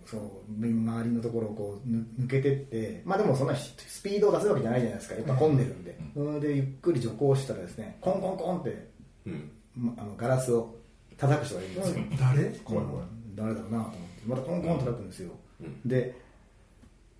[0.05, 5.15] そう周りのところをこうぬ抜けてってまあでもそんなスピードを出せるわけじゃないじゃないですか。
[5.15, 8.87] やっぱ混んでるんで、うん、でゆっくり徐行したらですねコンコンコンって
[9.25, 9.51] うん。
[9.75, 10.75] まあのガラスを
[11.17, 12.43] 叩く人がいるんですよ、誰？
[12.63, 13.05] 怖い怖い。
[13.35, 13.97] 誰だろうなと思って。
[14.27, 15.81] またコンコン叩くんですよ、うん。
[15.85, 16.15] で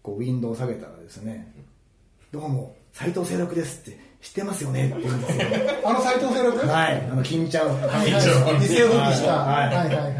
[0.01, 1.53] こうウィンドウを下げたらですね
[2.31, 5.45] 「どうも斉藤清六です」って知ってますよねって言うんですよ
[5.85, 6.67] あの斎藤清六？
[6.67, 7.67] はいあの金ちゃん。
[7.67, 8.11] はいはい。
[8.11, 9.33] 偽装復帰した。
[9.33, 9.75] はい。
[9.75, 10.13] はいはい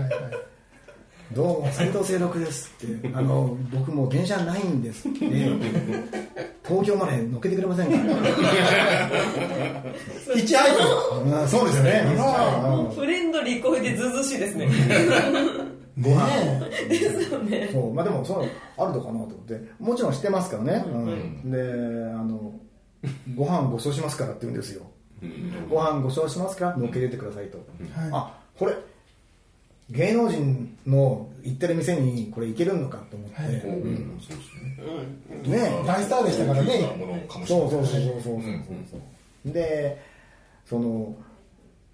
[1.33, 1.61] どう？
[1.63, 3.09] も斉藤清六ですって。
[3.13, 5.19] あの僕もう電車ないんですって
[6.65, 7.97] 東京まで乗っけてくれませんか？
[10.33, 12.03] ヒッチハイクうんそうですよね。
[12.15, 12.91] うん。
[12.91, 14.69] フレンドリー声でずうずうしいですね。
[15.99, 16.59] ご飯。
[16.87, 17.69] ですよね。
[17.73, 17.93] そう。
[17.93, 19.59] まあでもそういうのあるのかなと思って。
[19.79, 20.89] もちろん知ってますからね、う
[21.47, 21.51] ん。
[21.51, 22.53] であの
[23.35, 24.83] ご飯ご馳走しますからって言うんですよ。
[25.69, 28.73] ご飯ご馳走しますから乗っけててくださいと、はいあこれ
[29.89, 33.53] 芸能人の行ってる店にこれ行けるのかと思って、はい。
[33.53, 34.19] うん。
[34.19, 35.57] そうですね。
[35.57, 36.81] ね大スターでしたからね。
[37.45, 38.21] そうそうそうそう。
[38.21, 38.41] そう
[38.91, 38.97] そ
[39.49, 40.03] うで
[40.65, 41.15] その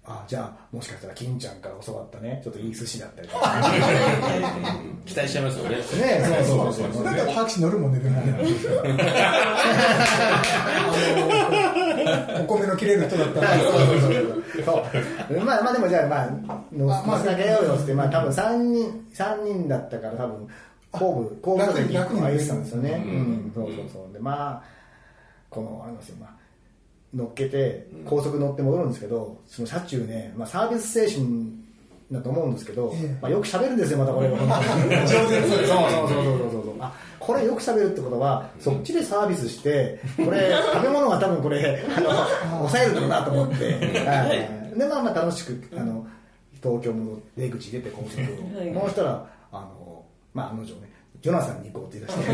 [0.06, 2.38] あじゃあもしかしたら金ちゃんから教わったね。
[2.44, 3.58] ちょっといい寿司だったりとか。
[3.60, 3.68] ね
[5.06, 5.76] 期待しちゃいますよね。
[5.82, 6.00] そう
[6.44, 7.04] そうそうそう。
[7.04, 8.34] だってタクシー乗るもんねでもね。
[12.40, 13.48] お米の切れる人だったら。
[13.58, 13.70] そ
[14.74, 14.82] う
[15.44, 16.28] まあまあでもじゃあまあ
[16.76, 20.46] 乗せてあげようよってまあ多分3人三人だったから多分
[20.92, 22.90] 後部後部楽でに楽に空いてたんですよね。
[22.90, 23.16] ううん
[23.48, 23.52] ん。
[23.54, 24.12] そうそうそう。
[24.12, 24.62] でまあ
[25.48, 26.16] このあれですよ。
[26.20, 26.30] まあ
[27.14, 31.64] 乗っけて高速乗って戻るんですけどその車中ねまあサービス精神
[32.12, 33.18] だと思うんですけど、ええ。
[33.20, 34.28] まあ、よく喋るんですよまたこれ。
[34.28, 42.10] そうそうそうそうそうそうあこれよく喋るってことはそっちでサービスしてこれ食べ物が多分これあの
[42.68, 43.72] 抑えるんだろうなと思って、
[44.06, 44.78] はい。
[44.78, 46.06] でまあまあ楽しくあの
[46.62, 48.70] 東京戻って出口出て高速を、はい。
[48.70, 50.93] もうしたらあのまあ案の定ね
[51.24, 52.32] ジョナサンに行こうって言い出して。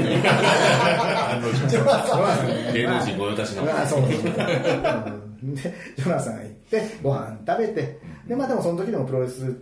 [1.68, 2.48] ジョナサン。
[2.48, 3.62] ね芸能人御用達の。
[3.62, 4.22] あそうそうそう。
[4.24, 5.54] うん。
[5.54, 5.62] で
[5.96, 8.00] ジョナサン行ってご飯食べて。
[8.26, 9.56] でまあでもその時でもプロレス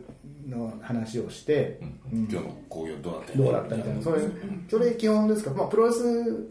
[0.46, 1.78] の話をして、
[2.10, 2.20] うん。
[2.20, 3.36] 今日の興行どうだった？
[3.36, 4.02] どうだったみたいな。
[4.02, 4.22] それ
[4.70, 5.50] それ基本ですか？
[5.50, 6.46] ら、まあ、プロレス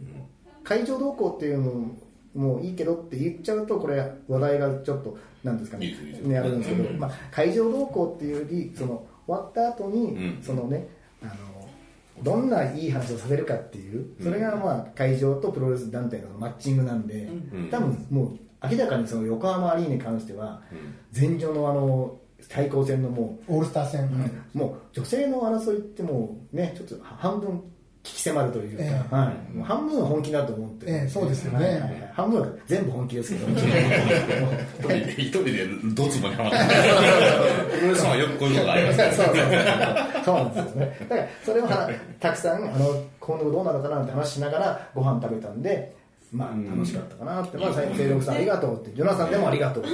[0.63, 1.95] 会場動向っていうの
[2.35, 10.43] もいいけどって言っちゃうとこれ話題がちょっとなんですかねねあるんですけど、まあ、会場動向っていうよりその終わった後に、うん。
[10.43, 10.95] そのね
[12.23, 17.69] どんないい話をさせるかっていうそれがまあ会場とプロレス団体のマッチングなんで、ん。
[17.69, 18.39] 多分もう
[18.71, 20.61] 明らかにその横浜アリーナに関しては、
[21.15, 22.17] 前場のあの
[22.49, 27.61] 対抗戦のもうオールスター戦、もう女性の争いってもうねちょっと半分聞
[28.15, 29.15] き迫るというか、ええ。
[29.15, 30.91] はい、もう半分は本気だと思ってる。
[30.91, 31.65] ええそうですよね。
[31.65, 31.81] はいはい。
[31.81, 33.47] はい半分は全部本気ですけど。
[35.17, 36.57] 一人でドツボにはまって
[37.77, 39.11] プロレスファンはよくこういうことがありますね。
[39.11, 39.45] そうそうそう。
[40.25, 40.97] そうなんですよね。
[41.09, 41.89] だからそれをは
[42.19, 45.95] たくさんあの今後どうなのかなって話しながらご飯食べたんで
[46.31, 49.93] まあ楽しかったかなって、まあ、清六さんありがとうって、ジョナサンでもありがとうって、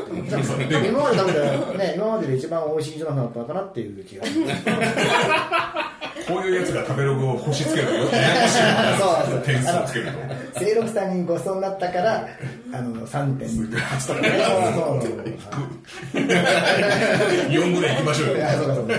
[0.88, 5.93] 今まで食べた、ね、今までで一番美味しいジョナサンだったかなっていう気がします。
[6.28, 8.60] こういうやつが食べログを星つけるとややこしい
[9.00, 10.12] そうそう点数をつけると
[10.60, 12.28] 清六さんにごちそうになったから、
[12.74, 14.30] あの、3.8とかね。
[14.30, 16.22] そうそうそう。
[16.22, 18.94] 4ぐらい行きましょうよ いやそうかそうか。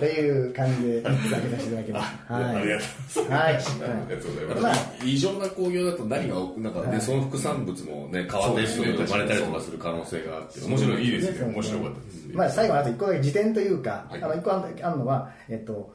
[0.00, 2.34] っていう感じで3つ開けさせていただきました。
[2.34, 2.44] はい。
[2.44, 3.20] ありがとうございます。
[3.20, 3.40] はい。
[3.40, 4.62] ありがとうございます。
[4.62, 11.52] まあ、異常な興行だと何がなんかねその副産物もね変わってる人が生まれたりとかする可能性があって面白いいいですね。
[11.52, 12.28] 面白かったです。
[12.32, 14.22] まあ、最後にあと1個だけ辞典というか、はい。
[14.22, 15.94] あの1個あるのは、えっと、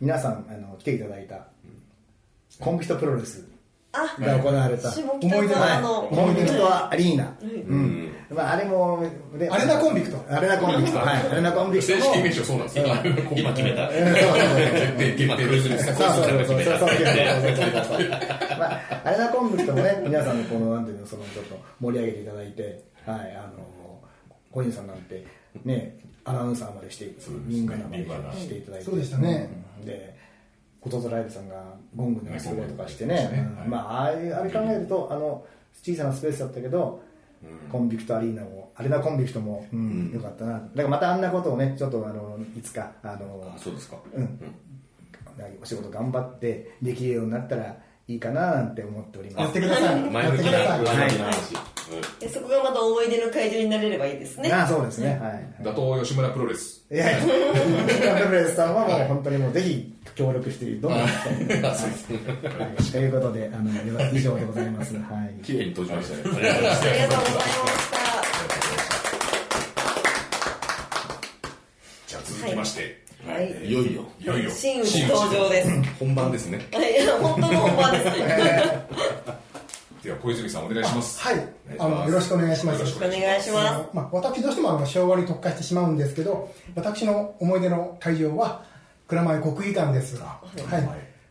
[0.00, 1.46] 皆さんあの来ていただいた、
[2.60, 3.46] コンビストプロレス。
[3.48, 3.53] あ、
[4.20, 4.92] が行われた。
[4.92, 8.10] 思い出の思い出はアリーナ、うん。
[8.30, 9.02] まあ、あれも
[9.50, 10.24] アレナコンビクト。
[10.28, 10.98] アレナコンビクト。
[10.98, 11.28] はい。
[11.30, 12.86] アレナコンビクト正式名称そうなんです今
[13.36, 13.90] 今決めた。
[15.16, 15.94] 今プロレスにそう。
[15.94, 16.62] そうそうそう。
[16.62, 16.88] そう
[18.58, 24.00] まあアレナコンビクトもね皆さんのこのなんていうのそのちょっと盛り上げていただいてはいあの
[24.50, 25.26] 小西さんなんて
[25.64, 27.10] ねアナウンサーまでして、
[27.46, 28.02] 民家まで
[28.40, 29.50] していただいて、そうでしたね。
[29.84, 30.13] で、
[30.84, 31.64] ことぞライブさんが
[31.96, 33.16] ゴングのやつとかしてね。
[33.16, 35.46] ゴングのやつねうんまああれ考えるとあの
[35.82, 37.02] 小さなスペースだったけど
[37.72, 40.52] コンビクトアリーナもアレナコンビクトも、うんよかったな。
[40.52, 43.96] だからまたあんなことをねちょっとあのいつかあのあそうですか。
[44.14, 44.38] うん。
[45.60, 49.40] お仕事頑張ってできるようになったらいいかななんて思っております。
[49.44, 50.00] やってください。
[50.10, 50.84] 前向きな話。
[52.18, 54.50] でそこがまた思い出の会場になれればいいですね。
[54.52, 55.64] ああそうですね、はい。
[55.64, 56.84] 打倒吉村プロレス。
[56.90, 57.28] いやい
[58.06, 61.06] やプロレスさんはもう本当にもうぜひ協力してどんどんうん
[61.64, 61.90] あそう。
[61.90, 62.18] ですね
[62.58, 62.82] はい。
[62.92, 63.70] ということであの
[64.12, 64.94] 以上でございます。
[64.94, 65.42] はい。
[65.42, 66.36] 綺麗に閉じましたね。
[66.36, 67.44] ありがとうございますありがとうございま
[72.06, 73.03] じゃあ続きまして、した。
[73.34, 73.68] はい。
[73.68, 74.04] いよいよ。
[74.20, 74.50] いよいよ。
[74.50, 75.68] 真打ち登場です。
[75.98, 76.64] 本番ですね。
[76.72, 78.04] はい、いや本当の本番です。
[78.04, 78.86] ね。
[80.04, 81.20] では小泉さんお願いします。
[81.20, 81.48] はい。
[81.78, 82.78] あのよろしくお願いします。
[82.78, 88.62] よろしくお願いしまあのまあ、私どうしてもあの昭和に特化してしまうんですけど私の思い出の会場は
[89.08, 90.56] 蔵前国技館です、はい、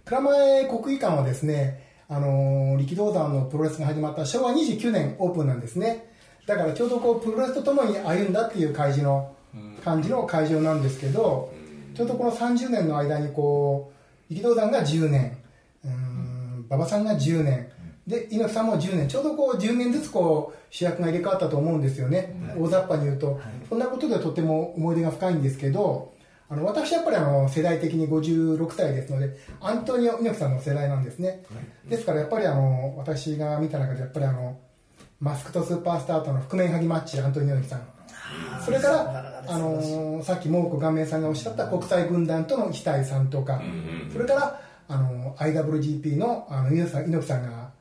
[0.05, 6.11] 蔵前国技館はですね、あのー力道山のプロレスが始まった昭和29年オープンなんですね。
[6.47, 9.35] だからちょうどこうプロレスとともに歩んだっていう会場の
[9.85, 11.52] 感じの会場なんですけど
[11.93, 13.91] ちょうどこの30年の間にこ
[14.29, 15.37] う力道山が10年
[15.85, 17.69] うーん馬場さんが10年
[18.07, 19.07] で猪木さんも10年。
[19.07, 26.13] ちょうどこう10年ずつこう主役が入れ替わったと思うんですよね、大雑把に言うと、そんなことでとても思い出が深いんですけど
[26.49, 31.43] あの私やっぱりあの世代的に56歳ですのでアントニオ猪木さんの世代なんですね、
[31.87, 34.57] ですからやっぱりあの私が見た中でやっぱりあの
[35.19, 37.87] マスクとスーパースターとの覆面はぎマッチアントニオ猪木さん
[38.65, 43.61] それから、あのーさっき猛虎顔面さんがおっしゃった国際軍団との非対さんとか、
[44.11, 47.71] それから、あのー IWGP のあの猪木さん猪木さんが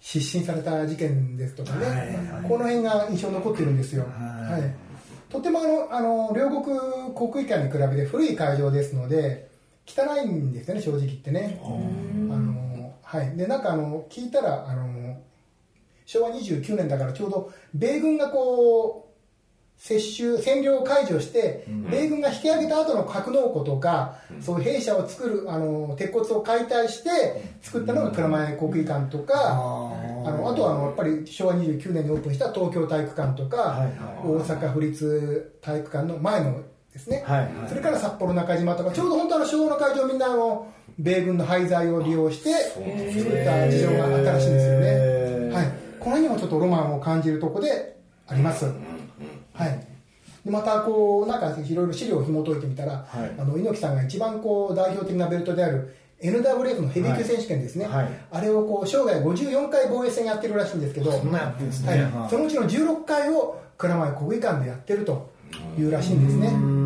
[0.00, 4.04] 失神された事件ですとかね、この辺が印象に残ってるんですよ。
[4.04, 5.32] はい。
[5.32, 6.78] とてもあのあの両国
[7.14, 9.48] 国技館に比べて古い会場ですので
[9.86, 11.60] 汚いんですよね正直言ってね。
[11.62, 13.36] あのはい。
[13.36, 15.20] でなんかあの聞いたらあの
[16.04, 19.05] 昭和29年だからちょうど米軍がこう
[19.78, 27.10] 接種占領を解除して、米軍が引き上げた後の格納庫とか、そういう兵舎を作るあの鉄骨を解体して
[27.62, 33.86] 作ったのが蔵前国技館とか、あのあとはあのやっぱり昭和29年にオープンした東京体育館とか、
[34.24, 36.62] 大阪府立体育館の前の
[36.92, 37.22] ですね、
[37.68, 45.66] それから札幌中島とかちょうど本当あの昭和の会場みんなあの米軍の廃材を利用して作った事情があったらしいんですよね、はい、
[46.00, 48.64] この辺にもちょっとロマンを感じるところであります、
[49.56, 49.86] はい。
[50.44, 53.34] でまたこうなんかいろいろ資料を紐解いてみたら、はい。
[53.38, 58.04] あの猪木さんが一番こう代表的なベルトである NWF のヘビー級選手権ですね、はい。
[58.04, 61.18] はいあれをこう生涯54回防衛戦やってるらしいんですけどそ
[61.90, 62.02] はい。
[62.02, 62.30] はい。
[62.30, 65.30] そのうちの16回を蔵前国技館でやってると
[65.78, 66.76] いうらしいんですね。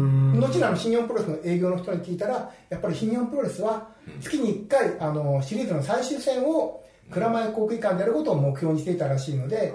[0.40, 3.88] 後の新日本プロレスの営業の人に聞いたらやっぱり新日本プロレスは
[4.20, 9.74] 月に1回あのシリーズの最終戦を蔵前国技館でやることを目標にしていたらしいので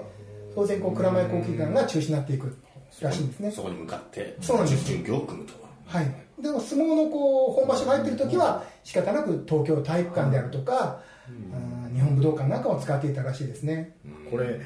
[0.54, 2.56] 当然こう蔵前国技館が中止になっていく
[3.04, 3.50] らしいんですね。
[3.50, 5.54] そこに向かってそうなんです準備を組むと。
[5.86, 11.94] はい、でも相撲のこう本場所が入ってる時は仕方なく東京体育館であるとか、うん。
[11.94, 13.96] 日本武道館なんかを使っていたらしいですね、
[14.30, 14.60] これ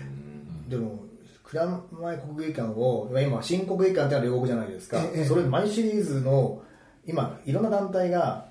[0.69, 1.05] でも
[1.45, 6.63] 蔵前国技館を今新国技館ってのは両国じゃないですか、ええそれ毎シリーズの
[7.07, 8.49] 今いろんな団体が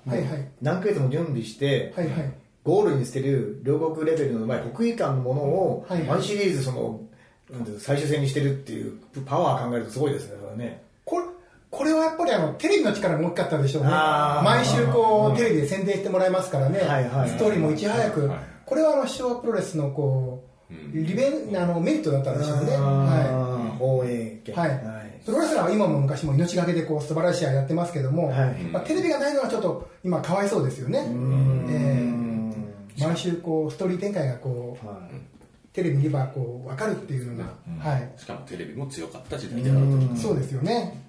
[0.60, 2.32] 何ヶ月も準備して、はいはい。
[2.62, 7.00] ゴールに捨てる両国レベルの前国技館のものを毎シリーズその
[7.78, 10.82] 最終戦にしてるっていうパワー考えるとすごいですねそれはね。
[11.04, 11.24] これ
[11.70, 13.90] これはやっぱりあのテレビの力が大きかったでしょうね。
[13.90, 23.76] 毎週こうテレビで宣伝してもらえますからね、はいはいストーリーもいち早く、はいこれはあの昭和プロレスのこう、利便あのメリットだったでしょうね、はあー。
[23.78, 24.54] 放映権。
[24.54, 24.58] い。
[24.58, 25.22] はい。
[25.26, 28.54] プロレスラーは今も昔も命がけでこう素晴らしい試合やってますけども、はい。
[28.72, 33.04] まあ、テレビがないのはちょっと今かわいそうですよね、えー。
[33.04, 35.29] 毎週こうストーリー展開がこうはい
[35.72, 40.16] テレビ見ればこう分かるっていうのが、はい、しかもテレビも強かった時代であると。
[40.16, 41.00] そうですよね。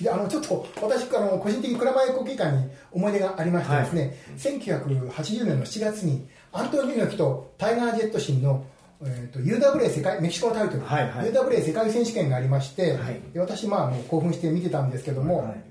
[0.00, 8.64] であのちょっと私あの個人的に蔵前国技館に思い出がありましてですね、1980年の7月にアントニオ猪木とタイガー・ジェットシンの、
[9.02, 11.30] えー、と UWA 世界メキシコのタイトル、はいはい。
[11.30, 13.20] UWA 世界選手権がありまして、はい。
[13.34, 15.64] で私まあもう興奮して見てたんですけども、はい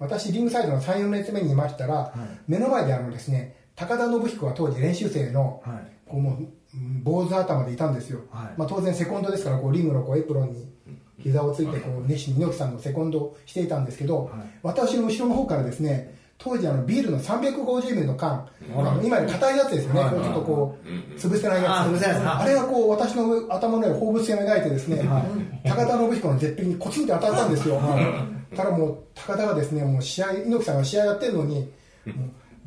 [0.00, 2.12] 私リングサイドの34列目にいましたら、
[2.48, 8.54] 目の前であのですね高田信彦は当時練習生の、はいこうもううん坊主頭でいたんですよ、はい。
[8.56, 10.68] まあ、当然セコンドですからこうリングのこうエプロンに
[11.18, 14.32] 膝をついてこう熱心に猪木さんのセコンドをしていたんですけど、はい。
[14.62, 18.46] 私の後ろの方からですね当時あのビールの350ミリの缶、
[18.76, 22.26] あの今より硬いやつですよね、ちょっとこう、潰せないやつ。
[22.26, 25.08] あれがこう、私の頭の上を放物線を描いてですね、
[25.64, 27.80] 高田信彦の絶壁にコツンって当たったんですよ。
[28.54, 31.70] ただもう、高田がですね、もう試合、猪木さんが試合やってるのに、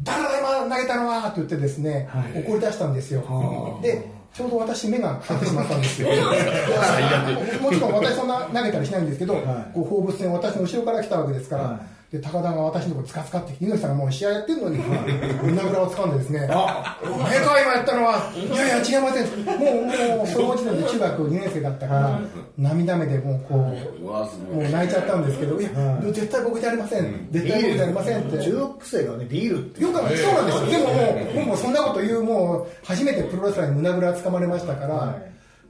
[0.04, 3.80] 誰だ今投げたのはって言ってですね、怒り出したんですよ。
[3.82, 6.10] で、ちょうど私目が入ってしまったんですよ。
[7.62, 9.36] もちろん私そんな投げたりしないんですけど、
[9.74, 11.80] こう放物線を私の後ろから来たわけですから、は
[12.12, 19.46] で高田が私のところつかつかってきて、猪木さんがもう試合やってるのに、胸ぐらを掴んでですね、お前か今やったのは、いやいや違いません。
[19.46, 22.22] もう、もう、その時点で中学2年生だったから、
[22.58, 24.16] 涙目でもうこう、も
[24.54, 25.70] う泣いちゃったんですけど、いや、
[26.02, 27.28] 絶対僕じゃありません。
[27.30, 28.38] 絶対僕じゃありませんって。
[28.42, 29.82] 中学生がね、ビールって。
[29.82, 30.32] よくそうなんですよ。
[30.72, 35.20] でももう、もうそんなこと言う、もう、初めてプロレスラーに胸ぐらつかまれましたから、は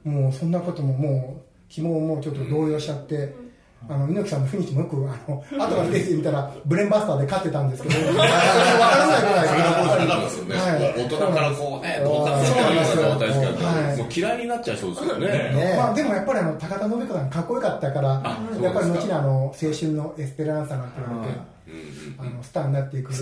[0.04, 3.34] もうそんなことももう、肝もちょっと動揺しちゃって、
[3.86, 11.04] あの、猪木さんのフィニッシュもよく、あの、 後から出てみたら、ブレンバスターで勝ってたんですけど、わからないぐらいそれがもうなかったですよね、はい。
[11.04, 13.96] 大人からこうね、同活してるような状態ですけど、はい。
[13.96, 15.26] もう嫌いになっちゃいそうですけどね。
[15.28, 15.74] ね。
[15.78, 18.08] まあでもやっぱりあの高田信子さんかっこよかったから、
[18.60, 21.38] やっぱり後にあの青春のエスペランサなんて言われて、
[22.18, 23.12] あのスターになっていく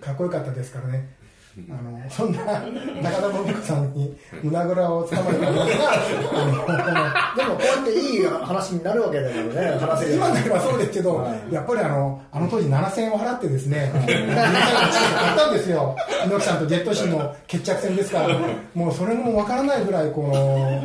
[0.00, 1.23] かっこよかったですからね。
[1.70, 2.38] あのそんな
[3.00, 4.12] 高田信子さんに
[4.42, 9.30] 胸ぐらをつかまれたんですが、あのでもこうやっていい話になるわけだ
[9.78, 10.14] からね。
[10.14, 18.36] 今ではそうですけど、はいやっぱりあのあの当時7000円を払ってですね、 買ったんですよ、猪木さんとジェットシンの決着戦ですから、
[18.74, 20.82] もうそれもわからないぐらいこの。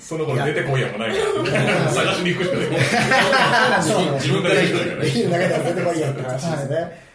[0.00, 1.16] その頃出てこいやもないか
[1.52, 3.82] ら、 探しに行くしかない。
[3.82, 5.48] そうね自分から行くしかない。
[5.64, 7.11] 出てこいやって話ですね。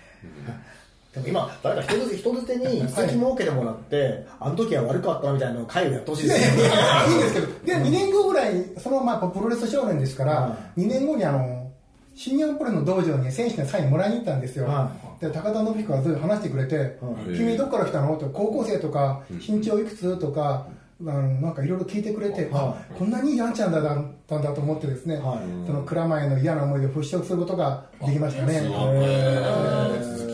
[1.23, 6.57] でも今、誰か人づて人づてに一席設けてもらって、あの時は悪かったなみたいな会をやってほしいです。
[6.57, 6.63] ね。
[7.09, 11.71] いいんですけど、で、2年後ぐらい、そのまあプロレス少年ですから、2年後にあの、
[12.15, 14.65] 新日本プロレスの道場に選手のサインもらいに行ったんですよ。
[14.65, 16.97] はで、高田信彦がずっと話してくれて、
[17.35, 18.15] 君どこから来たの？
[18.15, 20.17] って、高校生とか、身長いくつ？
[20.17, 20.67] とか、
[20.99, 23.83] あのなんかいろいろ聞いてくれて、あこんなにいいあんちゃんだっ
[24.27, 25.67] たんだと思ってですね、はい。
[25.67, 28.67] その蔵前の嫌な思い出を払拭することができましたね。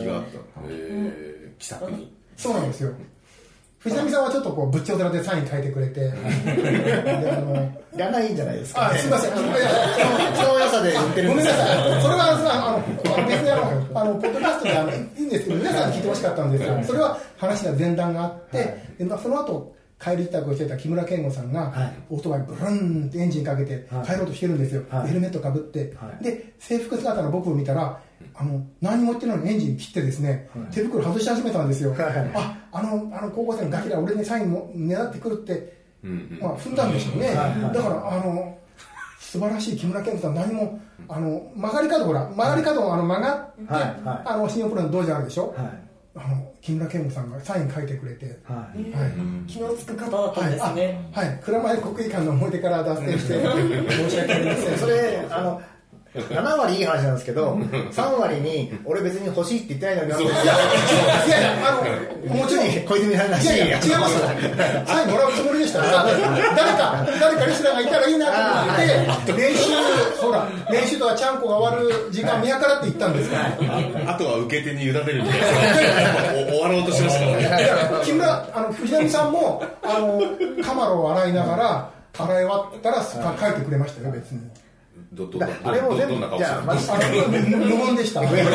[0.04, 0.40] すごい続きがあった。
[0.70, 2.12] えー気さくに。
[2.36, 2.92] そうなんですよ。
[3.80, 6.12] 藤波さんはちょっとこう、仏頂寺でサイン書いてくれて、で
[7.32, 9.00] あのいらないんじゃないですか、あ、ね。
[9.00, 9.34] すみません。
[9.34, 9.68] あのいや
[10.34, 12.02] 人の良さで言ってるごめんなさい。
[12.02, 16.84] それは、あの、別にあの、あの、ポッドキャストであのいいんですけど、皆さんに聞いてほしかったんですよ。
[16.86, 21.94] それは話が前段があって、でまあその後、帰り支度をしてた木村健吾さんが、はい。
[22.10, 24.06] オートバイブルンってエンジンかけてはい。
[24.06, 24.84] 帰ろうとしてるんですよ。
[24.90, 25.08] はい。
[25.08, 26.24] ヘルメットかぶって、はい。
[26.24, 28.02] で、制服姿の僕を見たら、
[28.36, 31.92] あの、何も言ってないのにエンジン切ってですね、手袋外し始めたんですよ。
[31.92, 32.32] はい。
[32.34, 37.34] あ、あの、あの高校生のガキら俺にサインも狙ってくるって、うんまあ、踏んだんでしょうね。
[37.34, 38.58] だから、あの、
[39.20, 45.83] 素晴らしい木村健吾さん、何も、あの、曲がり角、ほら、曲がり角をあの曲がって、あの、新日本プロの道場あるでしょ、はい。
[46.16, 48.92] あの、木村健吾さんがサイン書いてくれて、はい。
[48.92, 49.12] はい。
[49.48, 51.10] 気のつく方だったんですね。
[51.12, 53.42] はい、はい、蔵前国技館の思い出から脱線して、
[53.90, 54.78] 申し訳ありません。
[54.78, 55.62] それ、あの、
[56.14, 60.34] 7割いい話なんですけど、3割に、俺別に欲しいって言ってないのにいや
[61.40, 61.72] いや、あ
[62.30, 64.28] の、もちろん、い小泉さんらしいやいや、違いますよ。
[64.86, 66.06] サインもらうつもりでした から、
[66.56, 69.72] 誰か、誰かリスナーがいたらいいなと思って、練習、
[70.22, 73.38] ほら、練習とかちゃんこが終わる時間見計らって行ったんですか
[74.06, 74.12] ら。
[74.12, 76.42] あとは受け手に委ねるみたいな。
[76.42, 77.64] お 終わろうとしましたからね。
[77.64, 80.22] いや木村あの藤波さんもあの
[80.64, 83.04] カマロを洗いながら洗い終わったらか
[83.42, 84.42] 書いてくれましたよ別に
[85.14, 88.24] ど、ど、ど、だあれもど、全部どんな顔じゃあまずあの無無言でした。
[88.24, 88.46] い直し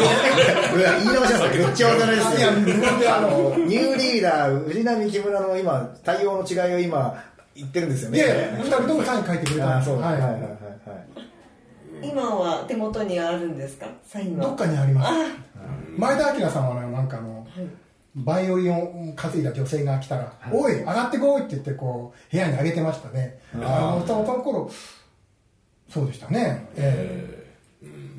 [1.21, 2.33] ますよ、ぐっちゃおざです。
[2.33, 2.38] よ。
[2.38, 3.09] いや無言で。
[3.09, 7.23] あのニューリーダー、藤波木村の今、対応の違いを今、
[7.55, 8.18] 言ってるんですよね。
[8.18, 9.77] いやいや二人ともサイン書いてくれた。
[9.77, 10.40] んですはいはいはいはい。
[10.40, 10.49] は
[12.03, 13.87] 今は手元にあるんですか？
[14.07, 14.44] サインい、は。
[14.44, 15.09] どっかにあります。
[15.11, 15.12] あ。
[15.97, 17.47] 前田明さんはねなんかあの
[18.14, 23.40] バイオリンを担いだ女性が来たら「おい上がってこい」って言ってこう部屋にあげてましたね。
[23.61, 24.71] あのその頃
[25.88, 26.68] そうでしたね。
[26.77, 27.46] え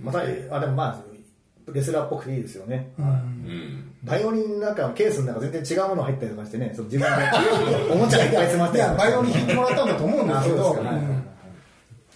[0.03, 2.91] また、あ、でもまあ、レスラーっぽくていいですよね。
[2.97, 3.08] えうん。
[3.08, 3.93] うん。
[4.03, 10.77] バイオリンなんかケースの中全然違うもの入ったりとかしてね、その自分でおもちゃがいっぱい詰まってるいやバイオリン弾いてもらったんだと思うんですけど。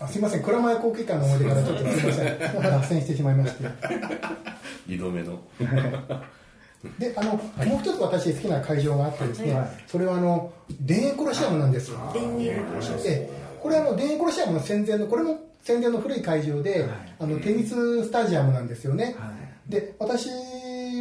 [0.08, 0.44] すすいません。
[0.44, 3.70] 蔵前国技館の思い出からちょっとすいません脱線してしまいまして。
[4.88, 5.40] 二度目の。
[7.00, 9.70] であのもう一つ私好きな会場があってですね、はい。
[9.88, 10.52] それはあの
[10.86, 11.98] 田園コロシアムなんですよ。
[12.14, 12.66] 田園え
[13.06, 13.30] え。
[13.62, 16.86] これはあの田園コロシアムの戦前のこれも戦前の古い会場で、
[17.20, 19.16] あのテニススタジアムなんですよね、
[19.68, 20.30] で私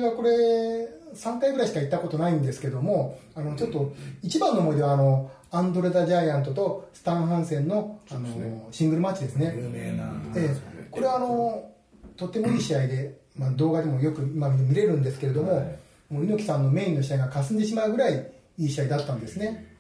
[0.01, 3.93] はこれ3回ぐらいしか行ったことないんですけどもあのちょっと
[4.23, 9.55] 一番の思い出はあのアンドレ・ダ・ジャイアントとスタン・ハンセンのあのシングルマッチですね。
[9.55, 10.11] 有名な。
[10.35, 10.87] ええ。
[10.91, 11.71] これはあの
[12.17, 15.79] とってもいい試合で、まあ、動画でもよく今見れるんですけれども、はい。
[16.09, 19.72] もう猪木さんのメインの試合が霞んでしまうぐらいいい試合だったんですね。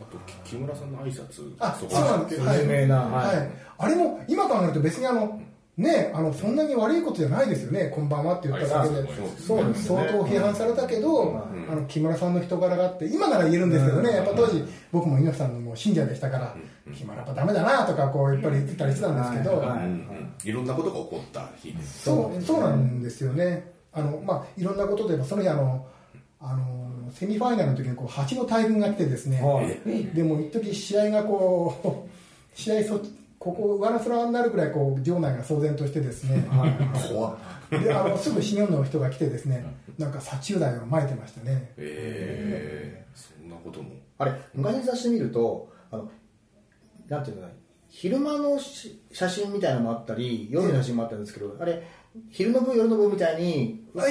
[0.00, 2.42] あと木村さんの挨拶あ、そうなんです。
[2.42, 2.60] はい。
[2.60, 3.36] 有名なははい。
[3.36, 3.40] い。
[3.78, 5.40] あれも今考えると別にあの
[5.76, 7.86] ね、あのそんなに悪いことじゃないですよね。
[7.94, 9.08] こんばんはって言っただけで。
[9.38, 9.74] そうね。
[9.74, 16.54] 相当批判されたけど、あの木村さんの人柄があって今なら言えるんですけどね、やっぱ当時僕も猪木さんのもう信者でしたから、
[16.94, 19.84] 木村やっぱダメだなとかこうやっぱり言ってたりしてたんですけど、はいうん。
[19.84, 20.34] うん。
[20.44, 23.72] いろんなことが起こった日そうそうなんですよね。
[23.92, 25.86] あのまあいろんなことでその日あの
[26.40, 26.79] あの
[27.12, 30.04] セミファイナルの時にこう蜂の大群が来てですね、はい。
[30.14, 32.10] でも一時試合がこう
[32.58, 33.00] 試合そ
[33.38, 36.46] ここ上の空になるぐらいこう場内が騒然としてですね、
[37.08, 37.36] 怖っ
[37.70, 39.64] であのすぐ新日本の人が来てですね、
[39.96, 41.72] なんか殺虫剤を撒いてましたね。
[41.76, 43.06] え。
[43.14, 43.90] ー、そんなことも。
[44.18, 46.10] あれ昔に雑誌見るとあの
[47.08, 47.54] なんていうのかな
[47.88, 51.82] 昼間のし写真みたいなのもあったり夜の写真もあったんですけど、あれ
[52.28, 54.04] 昼の部夜の部みたいに分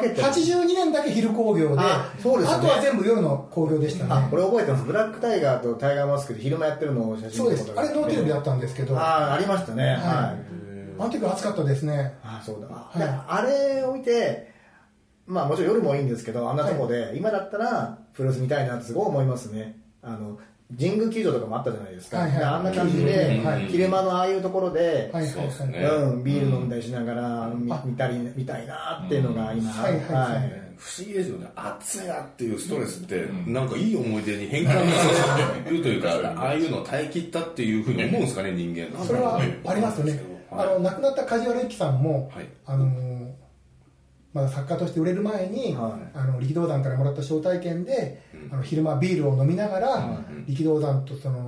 [0.00, 2.68] けて82年だけ昼工業であそうですよね。
[2.68, 4.10] あとは全部夜の工業でしたね。
[4.12, 4.84] あこれ覚えてます。
[4.84, 7.72] ブラックタイガーとタイガーマスクで昼間やってるのを写真そうです。
[7.76, 8.96] あれノーテレビだっったんですけど。
[8.96, 9.94] あああありましたね。
[9.94, 10.36] は
[10.96, 12.18] い、の時は暑かったですね。
[12.24, 12.98] あそうだ、はい。
[12.98, 14.52] であれを見て
[15.26, 19.78] まあもちろん夜もいいんですけどあんなとこで、今だったらプロレス見たいなってすごい思いますね。
[20.02, 20.38] あの
[20.78, 22.38] 神宮球場とかもあったじゃないですか、はいはい。
[22.38, 23.66] であんな感じうでんはい。
[23.66, 25.78] 昼間のああいうところで、はいはいそうですね。
[25.78, 27.52] うん、ビール飲んだりしながら
[27.84, 30.66] 見たり見たいなっていうのが今、はいはいはい。
[30.76, 31.48] 不思議ですよね。
[31.54, 42.46] 暑いなっていうストレスって、なんかいい思い出に変換させるというか ああいうのを耐え切ったっていうふうに思うんですかね人間それはありますよね、あの亡くなった梶原由紀さんも、はい。
[42.66, 43.25] あのー
[44.36, 46.18] まだ作家として売れる前に、はい。
[46.18, 48.20] あの力道山からもらった招待券で、
[48.52, 51.38] あの昼間ビールを飲みながら、力道山とその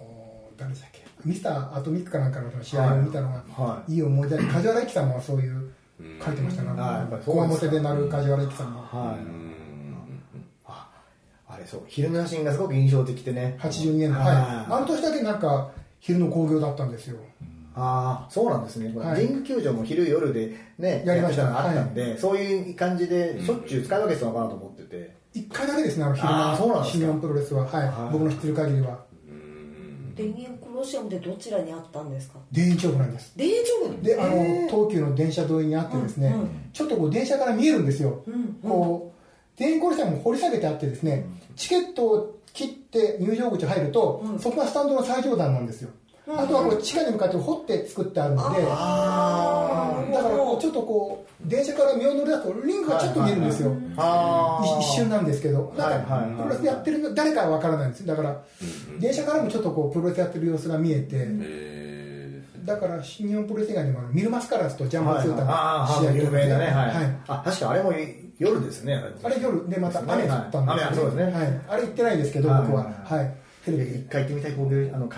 [0.00, 1.04] お誰でしたっけ？
[1.24, 3.92] ミスターアトミックかなんかの試合を見たのが、はい。
[3.94, 4.36] い、い思い出。
[4.36, 5.72] で梶原由紀さんもそういう
[6.20, 8.80] 書いてましたねあやっぱりそうこわもてでなる梶原由紀さんも。
[8.80, 9.18] はい。
[10.66, 10.90] あ
[11.48, 11.82] あれそう。
[11.86, 13.56] 昼の写真がすごく印象的でね。
[13.60, 14.36] 82年の、はい、
[14.68, 15.70] あの年だけなんか
[16.00, 17.18] 昼の興行だったんですよ
[17.76, 19.26] ああそうなんですね、はい。
[19.26, 21.44] 神宮球場も昼夜でねやりました。
[21.44, 26.98] のがあったんで、そういう感じでしょっちゅう使い分けてたのかなと思ってて、一回だけですねあの昼あーそうなんですか。
[26.98, 27.86] の新日本プロレスは、はい。
[27.88, 28.12] はい。
[28.12, 29.04] 僕の知ってる限りは。
[30.16, 32.38] 田園コロシアムでどちらにあったんですか？
[32.54, 33.34] 田園調布なんです。
[33.36, 36.40] 田園調布であの東急の電車沿いにあってですね、うん。
[36.40, 38.54] うんちょっとこう電車から見えるんですよ、うん。
[38.62, 39.12] こ
[39.56, 44.38] う田園コロシアムも掘り下げてあってですね、チケットを切って入場口入ると、うん。
[44.38, 45.90] そこがスタンドの最上段なんですよ、
[46.26, 50.12] あとはこう地下に向かって掘って作ってあるので、あー。
[50.12, 56.36] だからこうちょっとこう電車から身を乗り出すとリングがちょっと見えるんですよ、ああ一一瞬なんですけど、なんかはいはいはい。
[56.36, 58.42] プロレスやってる誰かは分からないんですだから、
[59.00, 66.64] 電車からもちょっとこうプロレスやってる様子が見えて、えだから新日本プロレス以外にもミルマスカラスとジャンマツータああの試合有名だね。
[66.66, 67.16] はい、はい。
[67.28, 67.92] あ確かあれも
[68.38, 69.02] 夜ですね。
[69.22, 69.68] あれ夜。
[69.68, 71.22] でまた雨降ったんですよ、雨そうですね。
[71.24, 72.62] はい、あれ行ってないですけど、はい。
[72.62, 73.34] 僕は、はい、
[73.66, 74.52] テレビで一回行ってみたい。
[74.52, 75.08] 工業あの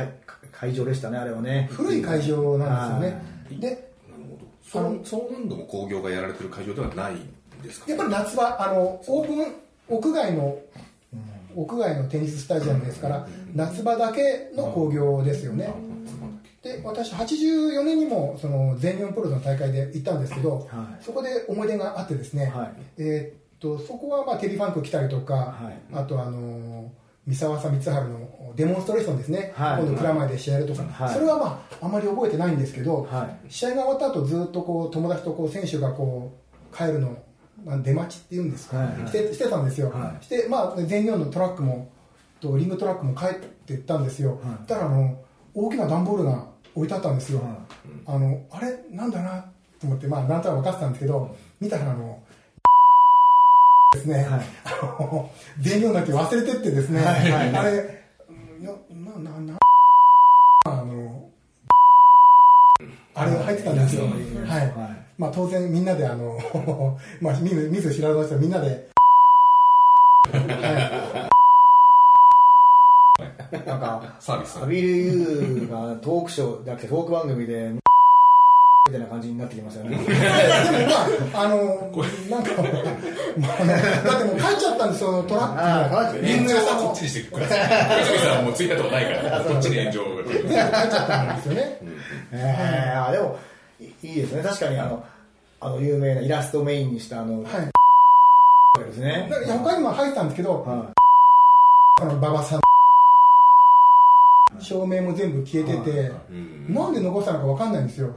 [0.58, 1.68] 会会場でしたねあれはね。
[1.70, 4.46] 古い会場なんですよね、でなるほど。
[4.62, 7.90] そうそう何度も興行がやられてる会場ではないんですか？
[7.90, 9.54] やっぱり夏はあのオープン
[9.88, 10.58] 屋外の
[11.54, 15.72] 屋外のテニススタジアムですから、夏場だけの興行ですよね、
[16.62, 21.04] で私84年にもその全日本プロの大会で行ったんですけど、はい。
[21.04, 22.72] そこで思い出があってですね、はい。
[22.98, 25.94] えーっとそこはまあテリーファンク来たりとか、はい。
[25.94, 26.90] あとあの
[27.26, 29.82] 三沢さん光晴のデモンストレーションですね、はい。
[29.82, 31.14] 今度蔵前で試合やるとか、はい。
[31.14, 33.52] それはまああまり覚えてないんですけど、はい。
[33.52, 36.32] 試合が終わった後ずっとこう友達とこう選手がこ
[36.72, 37.18] う帰るの、
[37.64, 38.86] まあ、出待ちっていうんですか、はい。
[38.86, 40.24] はいしてしてたんですよ、はい。
[40.24, 41.90] してまあ全日本のトラックも
[42.40, 43.34] とリングトラックも帰っ
[43.66, 44.38] ていったんですよ、はい。
[44.58, 45.18] そしたらあの
[45.52, 47.48] 大きな段ボールが置いてあったんですよ、はい。
[48.06, 49.44] あのあれなんだな
[49.80, 52.15] と思ってまあなんとなく分かってたんですけど見たらあの
[53.96, 54.40] ですね、はい。
[54.64, 54.70] あ
[55.00, 55.30] の
[55.60, 57.30] 全日本だけ忘れてってですね、はい。
[57.30, 57.56] はい。
[57.56, 58.04] あれ
[58.60, 59.58] なななな
[60.66, 61.30] あの
[63.14, 64.66] あれが入ってたんですよ、ははい。
[64.66, 64.72] い。
[65.18, 66.38] まあ、当然みんなであの、
[67.20, 68.88] まあ、見ず見ず知らずの人はみんなで、
[70.32, 71.28] は
[73.66, 74.58] なんかサービス。
[74.62, 77.72] アビル・ユーがトークショーだっけトーク番組で
[78.86, 79.96] みたいな感じになってきましたよね。
[80.02, 80.90] い、でも
[81.32, 81.56] まああの
[82.30, 82.62] なんか、
[83.38, 83.74] まあね、
[84.04, 87.58] だってもう帰っちゃったんですよトラック炎上はこっちにしてください。
[88.18, 89.40] さんはもうツイッターとかないから。
[89.40, 91.78] こっちに炎上が来る全部帰っちゃったんですよね。
[92.32, 93.38] えー、あでも
[93.80, 94.42] いいいですね。
[94.42, 95.04] 確かにあの
[95.60, 97.76] あの有名なイラストメインにしたあの、はい。
[98.84, 99.28] ですね。
[99.48, 100.92] 他にも入ってたんですけど、は
[102.00, 102.65] あの馬場さん
[104.60, 106.12] 照明も全部消えてて、
[106.68, 108.14] なんで残したのか分かんないんですよ、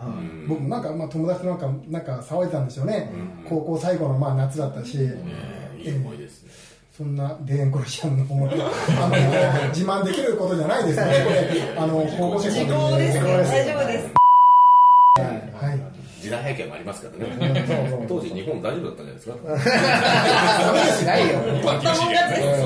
[0.48, 3.12] 僕もなんか、まあ、友達となんかなんか騒いでたんでしょうね、
[3.48, 6.50] 高校最後のまあ夏だったし、いい思いですね。
[6.98, 9.30] そんな田園コロシアムの思い出あんまりこ
[9.66, 13.24] う自慢できることじゃないですね、これ、あの高校生時効ですね。
[13.24, 14.10] 大丈夫です。
[15.20, 15.80] はい、
[16.22, 18.06] 時代背景もありますからね。
[18.08, 21.06] 当時日本大丈夫だったんじゃないですか？
[21.06, 21.40] ないよ。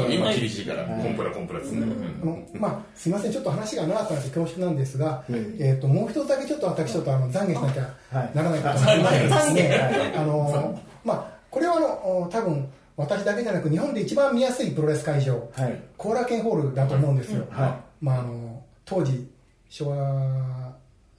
[0.10, 0.84] 今は厳しいから。
[0.84, 1.88] コンプラコンプラですね。
[2.22, 7.94] あのまあ、すみません、ちょっと話が長かったので恐縮なんですが、えー、ともう一つだけちょっと私、ちょっとあの懺悔しなきゃ
[8.34, 9.54] ならないことがあります。
[9.54, 15.82] ね、あのまあ、これはあのお多分私だけじゃなく、日本で一番見やすいプロレス会場、はい。
[15.98, 19.28] 後楽園ホールだと思うんですよ、はまあ、あの当時
[19.70, 20.63] 昭和、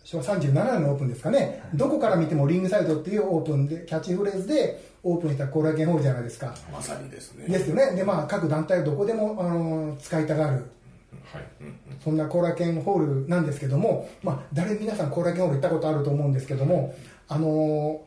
[0.05, 6.55] 昭和37年のオープンですかね、どこから見てもリングサイドっていうオープンで、キャッチフレーズでオープンした後楽園ホールじゃないですか。
[6.71, 7.47] まさにですね。
[7.49, 10.67] ですよね、でまあ、各団体どこでもあの使いたがる。
[11.33, 11.43] はい。
[12.03, 16.95] そんな後楽園ホールなんですけども、まあ、誰皆さん後楽園ホール行ったことあると思うんですけども、
[17.29, 17.49] あの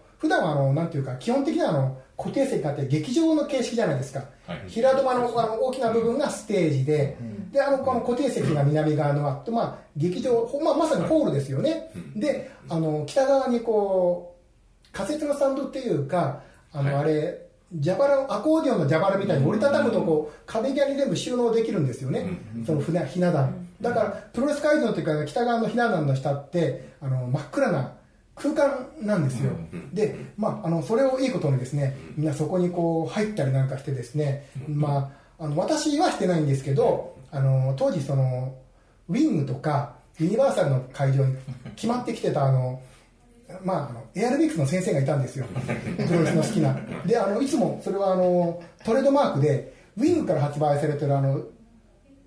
[0.03, 4.63] ー普段はあのなんていうか基本的にはあの固定席があって劇場の形式じゃないですか、はい。
[4.67, 7.15] 平戸間のあの大きな部分がステージで、
[7.51, 14.35] であのこの固定席が南側のあって、まあ、劇場、ほまあ、まさにホールですよね、であの北側にこ
[14.89, 16.41] う仮設のスタンドっていうか
[16.73, 17.03] あの、はい。
[17.03, 17.47] あれ
[17.83, 22.25] 蛇腹アコーディオンの蛇腹みたいに折りたたむとこう壁際に全部収納できるんですよね、
[22.65, 27.93] そのひなひな壇だからプロレス会場というか北側のひな壇の下ってあの真っ暗な
[28.37, 29.51] 空間なんですよ、
[29.93, 38.55] で、まあ、あのそれをいいことにですねみんなそこにこう入ったりなんかしてですね、まあ、あの私はしてないんですけどあの当時その
[39.09, 41.35] ウィングとかユニバーサルの会場に
[41.75, 42.81] 決まってきてたあの
[43.63, 46.77] まあ、あのエアロビクスの先生がいたんですよ、 プロレスの好きな。
[47.05, 51.41] で、あのいつもそれはあのトレードマークで、ウィングから発売されてるあの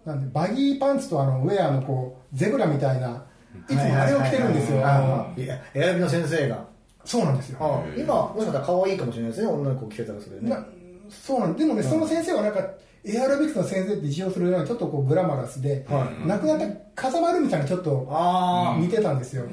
[0.06, 3.26] なんでバギーパンツとあのウェアのこうゼブラみたいな、
[3.68, 4.78] いつもあれを着てるんですよ。
[4.78, 6.64] いやエアロビの先生が。
[7.04, 7.58] そうなんですよ。
[7.60, 9.48] あ今もしかしたら可愛いかもしれないですね。
[9.48, 10.50] 女の子着てたらそれね。
[10.50, 10.64] な
[11.08, 12.60] そうなんでもね、その先生はなんか、
[13.04, 16.28] エアロビクスの先生って一応するようなちょっとこうグラマラスで、はい。
[16.28, 19.44] 亡くなった風間るみさんにちょっとあ似てたんですよ。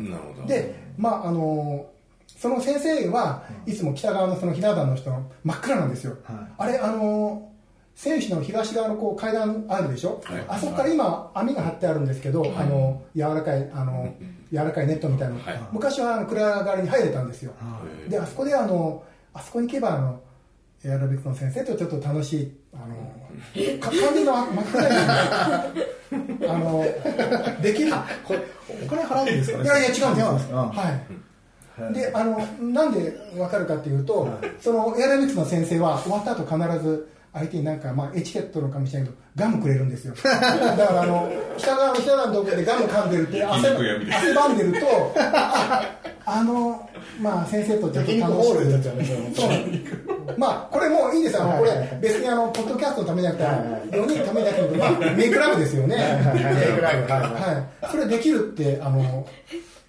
[0.46, 1.88] で、まああの
[2.28, 6.18] その先生はいつも北側のそのひな壇の人の真っ暗なんですよ。
[6.24, 6.36] はい。
[6.58, 7.47] あれ、あの
[7.98, 10.46] 選手の東側のこう階段あるでしょ、はい。
[10.48, 14.14] あそこから今網が張ってあるんですけど、あの柔らかいあの
[14.52, 15.60] 柔らかいネットみたいなの、はい。
[15.72, 17.54] 昔はあの暗がりに入れたんですよ。
[17.60, 18.10] はい。
[18.12, 20.22] であそこであのあそこに行けばあの
[20.86, 24.96] エアロビクスの先生とちょっと楽しいあのか完全な真っ暗に
[26.48, 26.86] あの
[27.64, 27.92] できる。
[28.24, 28.40] これ
[28.84, 29.64] お金払うんですかね？
[29.64, 30.00] いやいや違うんで
[30.44, 30.52] す。
[30.52, 30.90] ようんは
[31.92, 31.94] い。
[31.96, 34.30] であのなんで分かるかっていうと、
[34.60, 40.14] そのエアロビクスの先生は終わった後必ず相手になんか、まあ、エチケットのかもしれないけどガムくれるんですよ。
[40.24, 44.80] だからあの北側の北側のところでガム噛んでるって汗ばんでると
[45.18, 45.84] あ
[46.26, 46.90] あの
[47.22, 48.24] まあ先生とちょっと楽しく。
[48.24, 49.94] ホールになっちゃうねそうなんです
[50.38, 57.14] まあこれもういいですよ、あのこれ別にあのポッドキャストのためじゃなくて、はいはい4人のためじゃなくて、まあ、 メイクラブですよね、はいはいメイクラブ。
[57.14, 57.22] はい。
[57.22, 59.26] はいはい、それできるってあの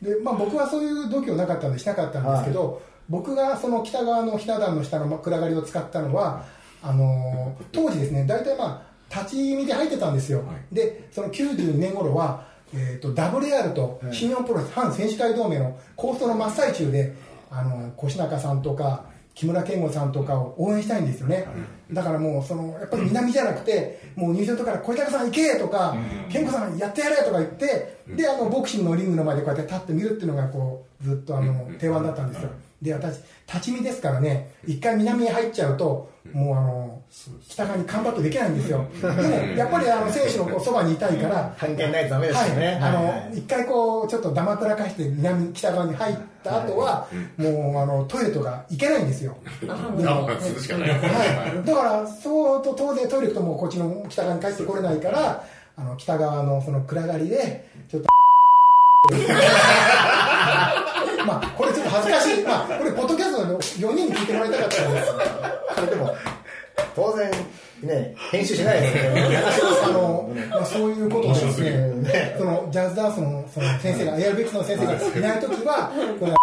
[0.01, 6.45] で、まあ、僕はそういう度胸なかったんでしなかったんですけど、僕がその北側のひな壇の下の暗がりを使ったのは
[6.83, 17.15] あの当時ですね大体まあ立ち見で入ってたんですよ、でその92年頃はえー、と WR と新日本プロレス反選手会同盟の構想の真っ最中で
[17.51, 19.05] あの越中さんとか
[19.35, 21.47] 木村健吾さんとかを応援したいんですよね、
[21.93, 25.97] だからもうそのやっぱり南じゃなくてもう入場とから小高さん行けとか、
[26.29, 32.51] 健吾さんやってやれとか言って、であのボクシングのリングの前でこうやって立って見るっていうのがこうずっとあの定番だったんですよ、
[32.83, 37.03] で私立ち見ですからね一回南へ入っちゃうともうあの
[37.49, 38.87] 北側にカンバットできないんですよ。
[39.01, 39.13] でも
[39.57, 42.67] やっぱりあの選手のそばにいたいから関係ないとダメですよね。
[42.67, 47.09] はい、あの、一回こうちょっとだまくらかして南北側に入った後は、
[47.39, 49.39] もうあのトイレとか行けないんですよ。
[49.61, 50.91] でするしかない。
[50.91, 55.45] はい、だからそうと当然トイレ行くともうこっちの北側に帰ってこれないから
[55.77, 58.09] あの北側のその暗がりでちょっと
[61.27, 65.13] まあこれちょっと恥ずかしい、まあ、これポッドキャストの4人に聞いてもらいたかったんです。
[65.13, 66.17] これでも
[66.95, 67.31] 当然
[67.83, 69.37] ね編集しないですよね。
[69.85, 71.71] あの、まあ、そういうことをですね
[72.03, 76.39] ねそのジャズダンスのその先生がエアロビクスの先生がいない時はこの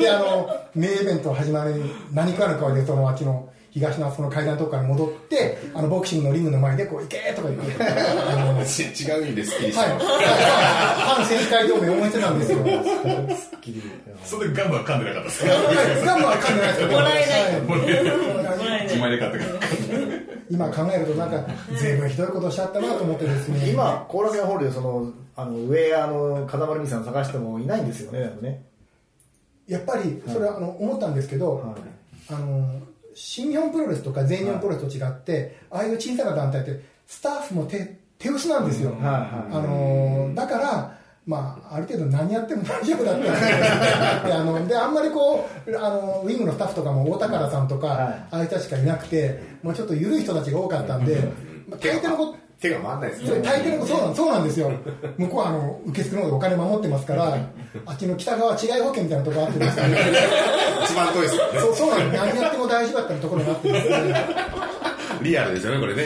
[0.00, 1.74] であの名イベント始まる
[2.12, 12.58] 何かの顔でそのあっちの東のその階段のとこから戻ってあのボクシングのリングの前でこう行けとか言って違う意味で好きにした反選手会同盟応援してたんですよ。
[13.34, 13.82] すっきり
[14.24, 15.44] それでガムは噛んでなかったです
[16.04, 16.06] か？
[16.06, 16.92] ガムは噛んでないですけど。
[16.92, 17.54] もらえない。
[17.56, 17.74] はも
[18.68, 18.98] らえ自ない。
[19.00, 19.50] 前で買ってから。
[20.50, 21.46] 今考えるとなんか、
[21.78, 23.70] 随分ひどいことをしちゃったなと思ってですね。
[23.72, 28.62] 今後楽園ホールでそのあのウェアの風間ルミさん探してもいないんですよねでもね。
[29.66, 31.74] やっぱり、それはあの思ったんですけど、はい。
[32.30, 32.80] あの、
[33.14, 38.96] 新日本プロレスとか全日本プロレスと違って、ああいう小さな団体って、スタッフも手手薄なんですよ。
[39.02, 43.24] あのだから、まあ、ある程度何やっても大丈夫だったん
[44.26, 47.98] であのであんまりこうあのウィングのスタッフとかも大宝さんとか、はい。
[47.98, 51.16] ああいう人しかいなくてもうちょっと緩い人たちが多かったんで、
[51.68, 54.70] まあ、大抵のこと手が回んないですそ大抵のそうなんそうなんですよ。
[55.18, 57.36] 向こうはあの受付の方でお金守ってますから
[57.84, 59.98] あっちの北側違い保険みたいなところあってですね
[60.84, 61.60] 一番遠いですよね。
[61.60, 62.24] そうそうなんです。
[62.24, 63.88] 何やっても大丈夫だったところがあってです。
[63.88, 64.26] ね
[65.22, 66.04] リアルですよねこれね。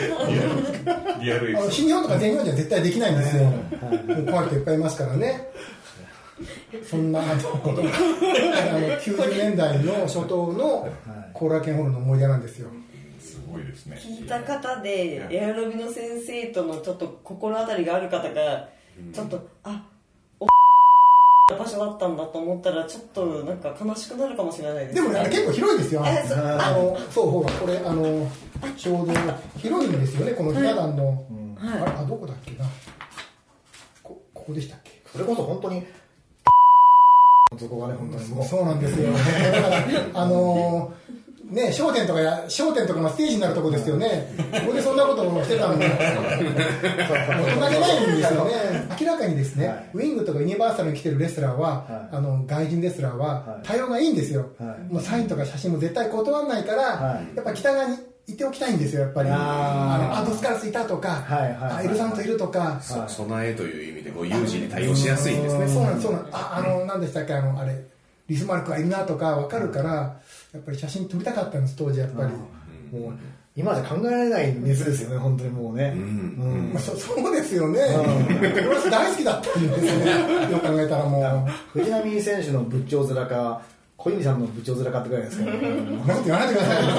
[1.21, 1.51] リアル。
[1.51, 5.49] エピソーあの新日本とか全日本じゃ絶対できないんですよ、もう怖い人いっぱいいますからね。
[6.83, 7.39] そんなあのあの
[8.99, 10.87] 90年代の初頭の
[11.33, 12.69] 後楽園ホールの思い出なんですよ
[13.51, 18.69] ごいですね聞いた方でエアロビの先生とのちょっと心当たりがある方が
[19.13, 19.85] ちょっとあ
[20.39, 20.45] お
[21.57, 26.01] 場所だったんだと思ったらちょっとなんか悲しくなるかもしれないですでもね、結構広いですよ。
[26.05, 28.29] あの、そう、ほら、これ、あの、
[28.75, 29.13] ちょうど
[29.57, 31.23] 広いんですよね、このひな壇の。
[31.57, 32.65] あれあ、どこだっけな。
[34.03, 34.91] こ、ここでしたっけ？
[35.09, 35.83] それこそ本当に
[37.57, 39.13] そこがね本当にもうそうなんですよ。
[39.13, 39.19] だ
[39.61, 39.69] か
[40.13, 40.91] ら、あの
[41.49, 44.33] ね、商店とかや、商店とかのステージになるとこですよね。
[44.51, 45.87] ここでそんなことをしてた のに、大
[47.55, 48.51] 人げないんですよね。
[48.99, 49.89] 明らかにですね、はい。
[49.93, 52.15] ウィングとかユニバーサルに来てるレスラーは、はい。
[52.15, 53.65] あの、外人レスラーははい。
[53.65, 54.47] 対応がいいんですよ。
[54.59, 54.93] はい。
[54.93, 57.35] もうサインとか写真も絶対断らないから、はい。
[57.35, 59.29] やっぱ北側にいておきたいんですよ、やっぱり。
[59.29, 59.37] あー。
[59.37, 65.67] あの、あドスカラスいたとか、はいはいはいあエルさんといるとか、そ備えという意味でこう有事に対応しやすいんですね。
[65.69, 66.35] そうなんです、そうなんです。
[66.35, 67.73] あ、あの、何でしたっけ、あの、あれ、
[68.27, 70.19] リスマルクがいるなとかわかるから、
[70.53, 72.31] やっぱり写真撮りたかったんです、当時やっぱり。
[72.91, 73.13] もう
[73.57, 77.79] 今じゃ考えられない熱ですよね本当にもうね、うんうんまあ、そ そうですよね。
[78.39, 80.51] プロレス大好きだったんですよね。
[80.51, 81.79] よく考えたらもう。
[81.79, 83.61] 藤波選手の仏頂面か
[83.97, 85.59] 小泉さんの仏頂面かってぐらいですから、ね、
[86.05, 86.93] なこと言わないでくださいよ。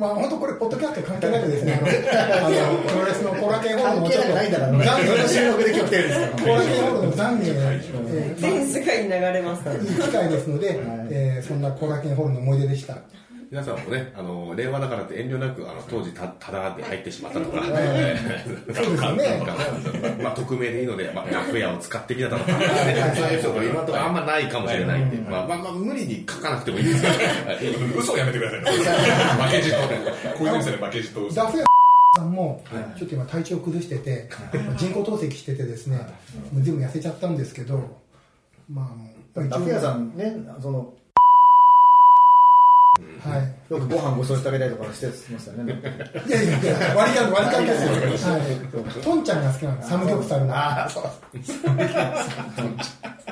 [0.00, 10.80] まあ本当これ、ポッドキャスト関係なくですね、あの、プロレスの後楽園ホール関係のちょっと、ないんだから懺この悔収録で今日来てるんですから後楽園ホールの懺悔、えーまあ全世界に流れますからいい機会ですので、
[11.10, 12.96] えーそんな後楽園ホールの思い出でした。
[13.50, 19.42] 皆さんもねあの令和だからって遠慮なくあの当時たただで入ってしまったとか、 そうですよね。
[20.22, 27.14] まあ、匿名でいいので、まあ、ラフェアを使ってきたとか、ね、そういう人が今のところあんまないかもしれないんで、まあ、まあ、まあ、無理に書かなくてもいいですけど、
[27.98, 28.66] 嘘をやめてくださいね。
[28.70, 29.76] 負けじと。
[30.38, 31.26] 小泉さんに負けじと。
[31.26, 31.64] 嘘ダフェア
[32.18, 32.62] さんも、
[32.96, 34.28] ちょっと今体調崩してて、
[34.76, 35.96] 人工透析しててですね、
[36.52, 37.98] もう全部痩せちゃったんですけど、
[38.72, 40.92] まあもう、ダフ屋さんねその
[43.20, 43.72] はい。
[43.72, 45.80] よくご飯ご馳走してあげたりとかしてましたよね
[46.26, 48.32] いやいやいや、割り勘、割り勘ですよ。
[48.32, 49.02] はい。
[49.02, 50.54] トンちゃんが好きなの、サムギョプサルの。
[50.54, 51.04] ああそう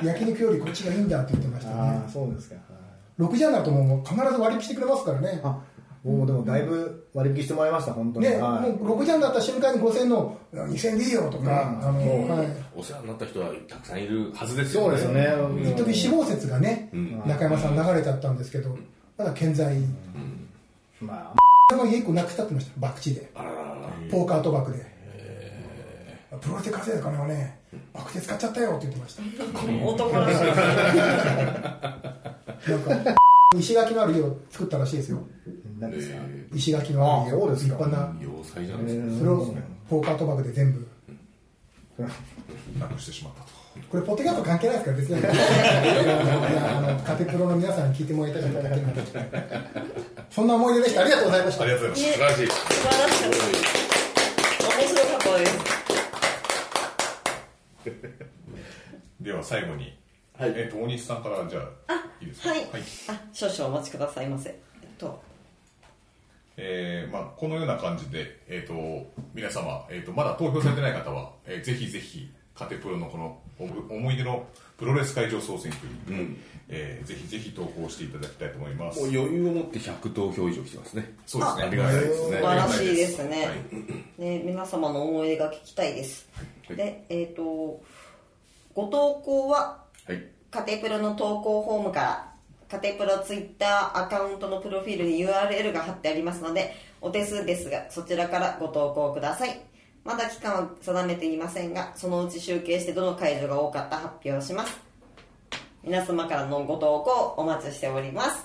[0.03, 2.09] 焼肉よりこっちがいいんだって言ってましたあねあ。
[2.09, 2.55] そうですか
[3.19, 5.41] 6時半になるともう必ず割引してくれますからね。
[5.43, 5.61] あ
[6.03, 12.47] もうでもだいぶ割引してもらいました本当に、ね、はいもう6時半になった瞬間に5000の2000円でいいよとか、あの、はい。
[12.73, 15.27] お世話になった人はたくさんいるはずですよそうですよね、
[15.69, 18.77] 一時死亡説がね、ん中山さん流れちゃったんですけど、
[19.19, 19.77] まだ健在。
[21.01, 21.35] ま
[21.71, 23.29] の家一個なくしたってました、博打で。
[24.09, 24.85] ポーカー賭博で。
[26.39, 27.59] プロレスで稼いだ金はね、
[27.93, 29.23] 博打で使っちゃったよって言ってました。
[29.85, 30.45] 男らしい
[32.71, 33.15] なんか、
[33.57, 35.17] 石垣のある家を作ったらしいですよ。
[35.19, 35.49] あ
[35.79, 36.15] 何ですか、
[36.53, 38.15] 石垣のある家を立派な。
[38.21, 39.53] 要塞じゃないですか、それを
[39.89, 40.87] ポーカー賭博で全部。
[42.79, 43.49] なくしてしまったと
[43.89, 45.21] これ、ポッドキャスト関係ないですから、別に。
[46.97, 49.01] の、カテプロの皆さんに聞いてもらいたかっただけなんで。
[50.29, 51.01] そんな思い出でした。
[51.01, 51.63] ありがとうございました。
[51.63, 51.73] あり。
[51.73, 52.13] がとうございます。
[52.13, 52.47] 素晴らしい。
[52.47, 53.37] 素晴らしかった
[54.77, 55.53] 面白かったです。
[59.21, 59.97] では最後に、
[60.37, 60.53] はい。
[60.55, 62.49] えっと大西さんからじゃあいいですか？
[62.49, 62.67] はい、
[63.09, 64.49] あ少々お待ちくださいませ。
[64.49, 64.53] え
[64.85, 65.21] っと。
[66.61, 72.29] えーまあ、このような感じで、えー、と皆様、えー、とまだ投票されてない方は、えーぜひぜひ
[72.59, 74.45] カテプロのこのお思い出の
[74.77, 76.37] プロレス会場総選挙に、うん。
[76.67, 78.99] えーぜひぜひ投稿していただきたいと思います。
[78.99, 81.13] もう余裕を持って100投票以上来てますね。
[81.25, 81.63] そうですね。
[81.63, 82.37] ありがたいですね。
[82.37, 84.21] 素晴らしいですね、はい。
[84.21, 86.27] ね皆様の思い出が聞きたいです、
[86.67, 86.75] はい。
[86.75, 87.81] でえっ、と
[88.75, 90.23] ご投稿ははい。
[90.51, 92.33] カテプロの投稿フォームから
[92.69, 99.68] カテプロツイッターアカウントのプロフィールに URL が貼ってありますのでお手数ですがそちらからご投稿ください
[100.09, 104.75] まだ期間は定めていませんがそのうち集計してどの会場が多かった発表します。
[105.83, 108.43] 皆様からのご投稿お待ちしております。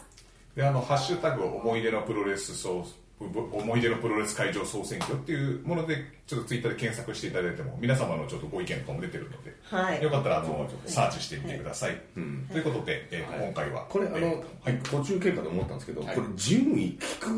[0.54, 2.84] であのハッシュタグ思い出のプロレス総
[3.20, 10.02] 思い出のプロレス会場総選挙っていうものでちょっとツイッターで検索していただいても皆様のちょっとご意見とかも出てるので、はい。
[10.02, 12.00] よかったらあのサーチしてみてください、
[12.50, 13.46] ということで、えーはい。
[13.46, 13.86] 今回は。
[13.88, 14.80] これあの、えーはい。
[14.82, 16.16] 途中経過で思ったんですけど、はい。
[16.16, 17.28] これ順位聞く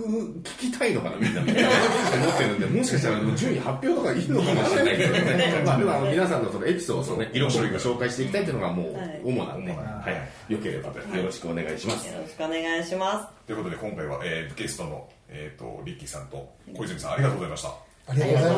[0.42, 1.40] 聞きたいのかなみんな。
[1.42, 5.62] みたいな思ってるんでもしかしたら順位発表とかいいのかもしれないけどね。
[5.66, 9.20] まあでもあの皆さんのそのエピソードをね色々紹介していきたいというのがもうはい。
[9.24, 10.04] 主なんで、主なは
[10.48, 17.68] い、よければよろしくお願いします、よろしくお願いしまということで今回は、えーゲストの、えー、とリッキーさんと小泉さんありがとうございました。
[18.08, 18.56] ありがとうござい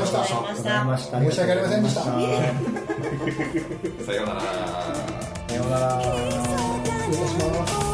[0.84, 1.20] ました。
[1.20, 2.02] 申し訳ありませんでした。
[4.04, 4.40] さようなら。
[4.40, 6.02] さようなら。
[7.10, 7.87] 失礼します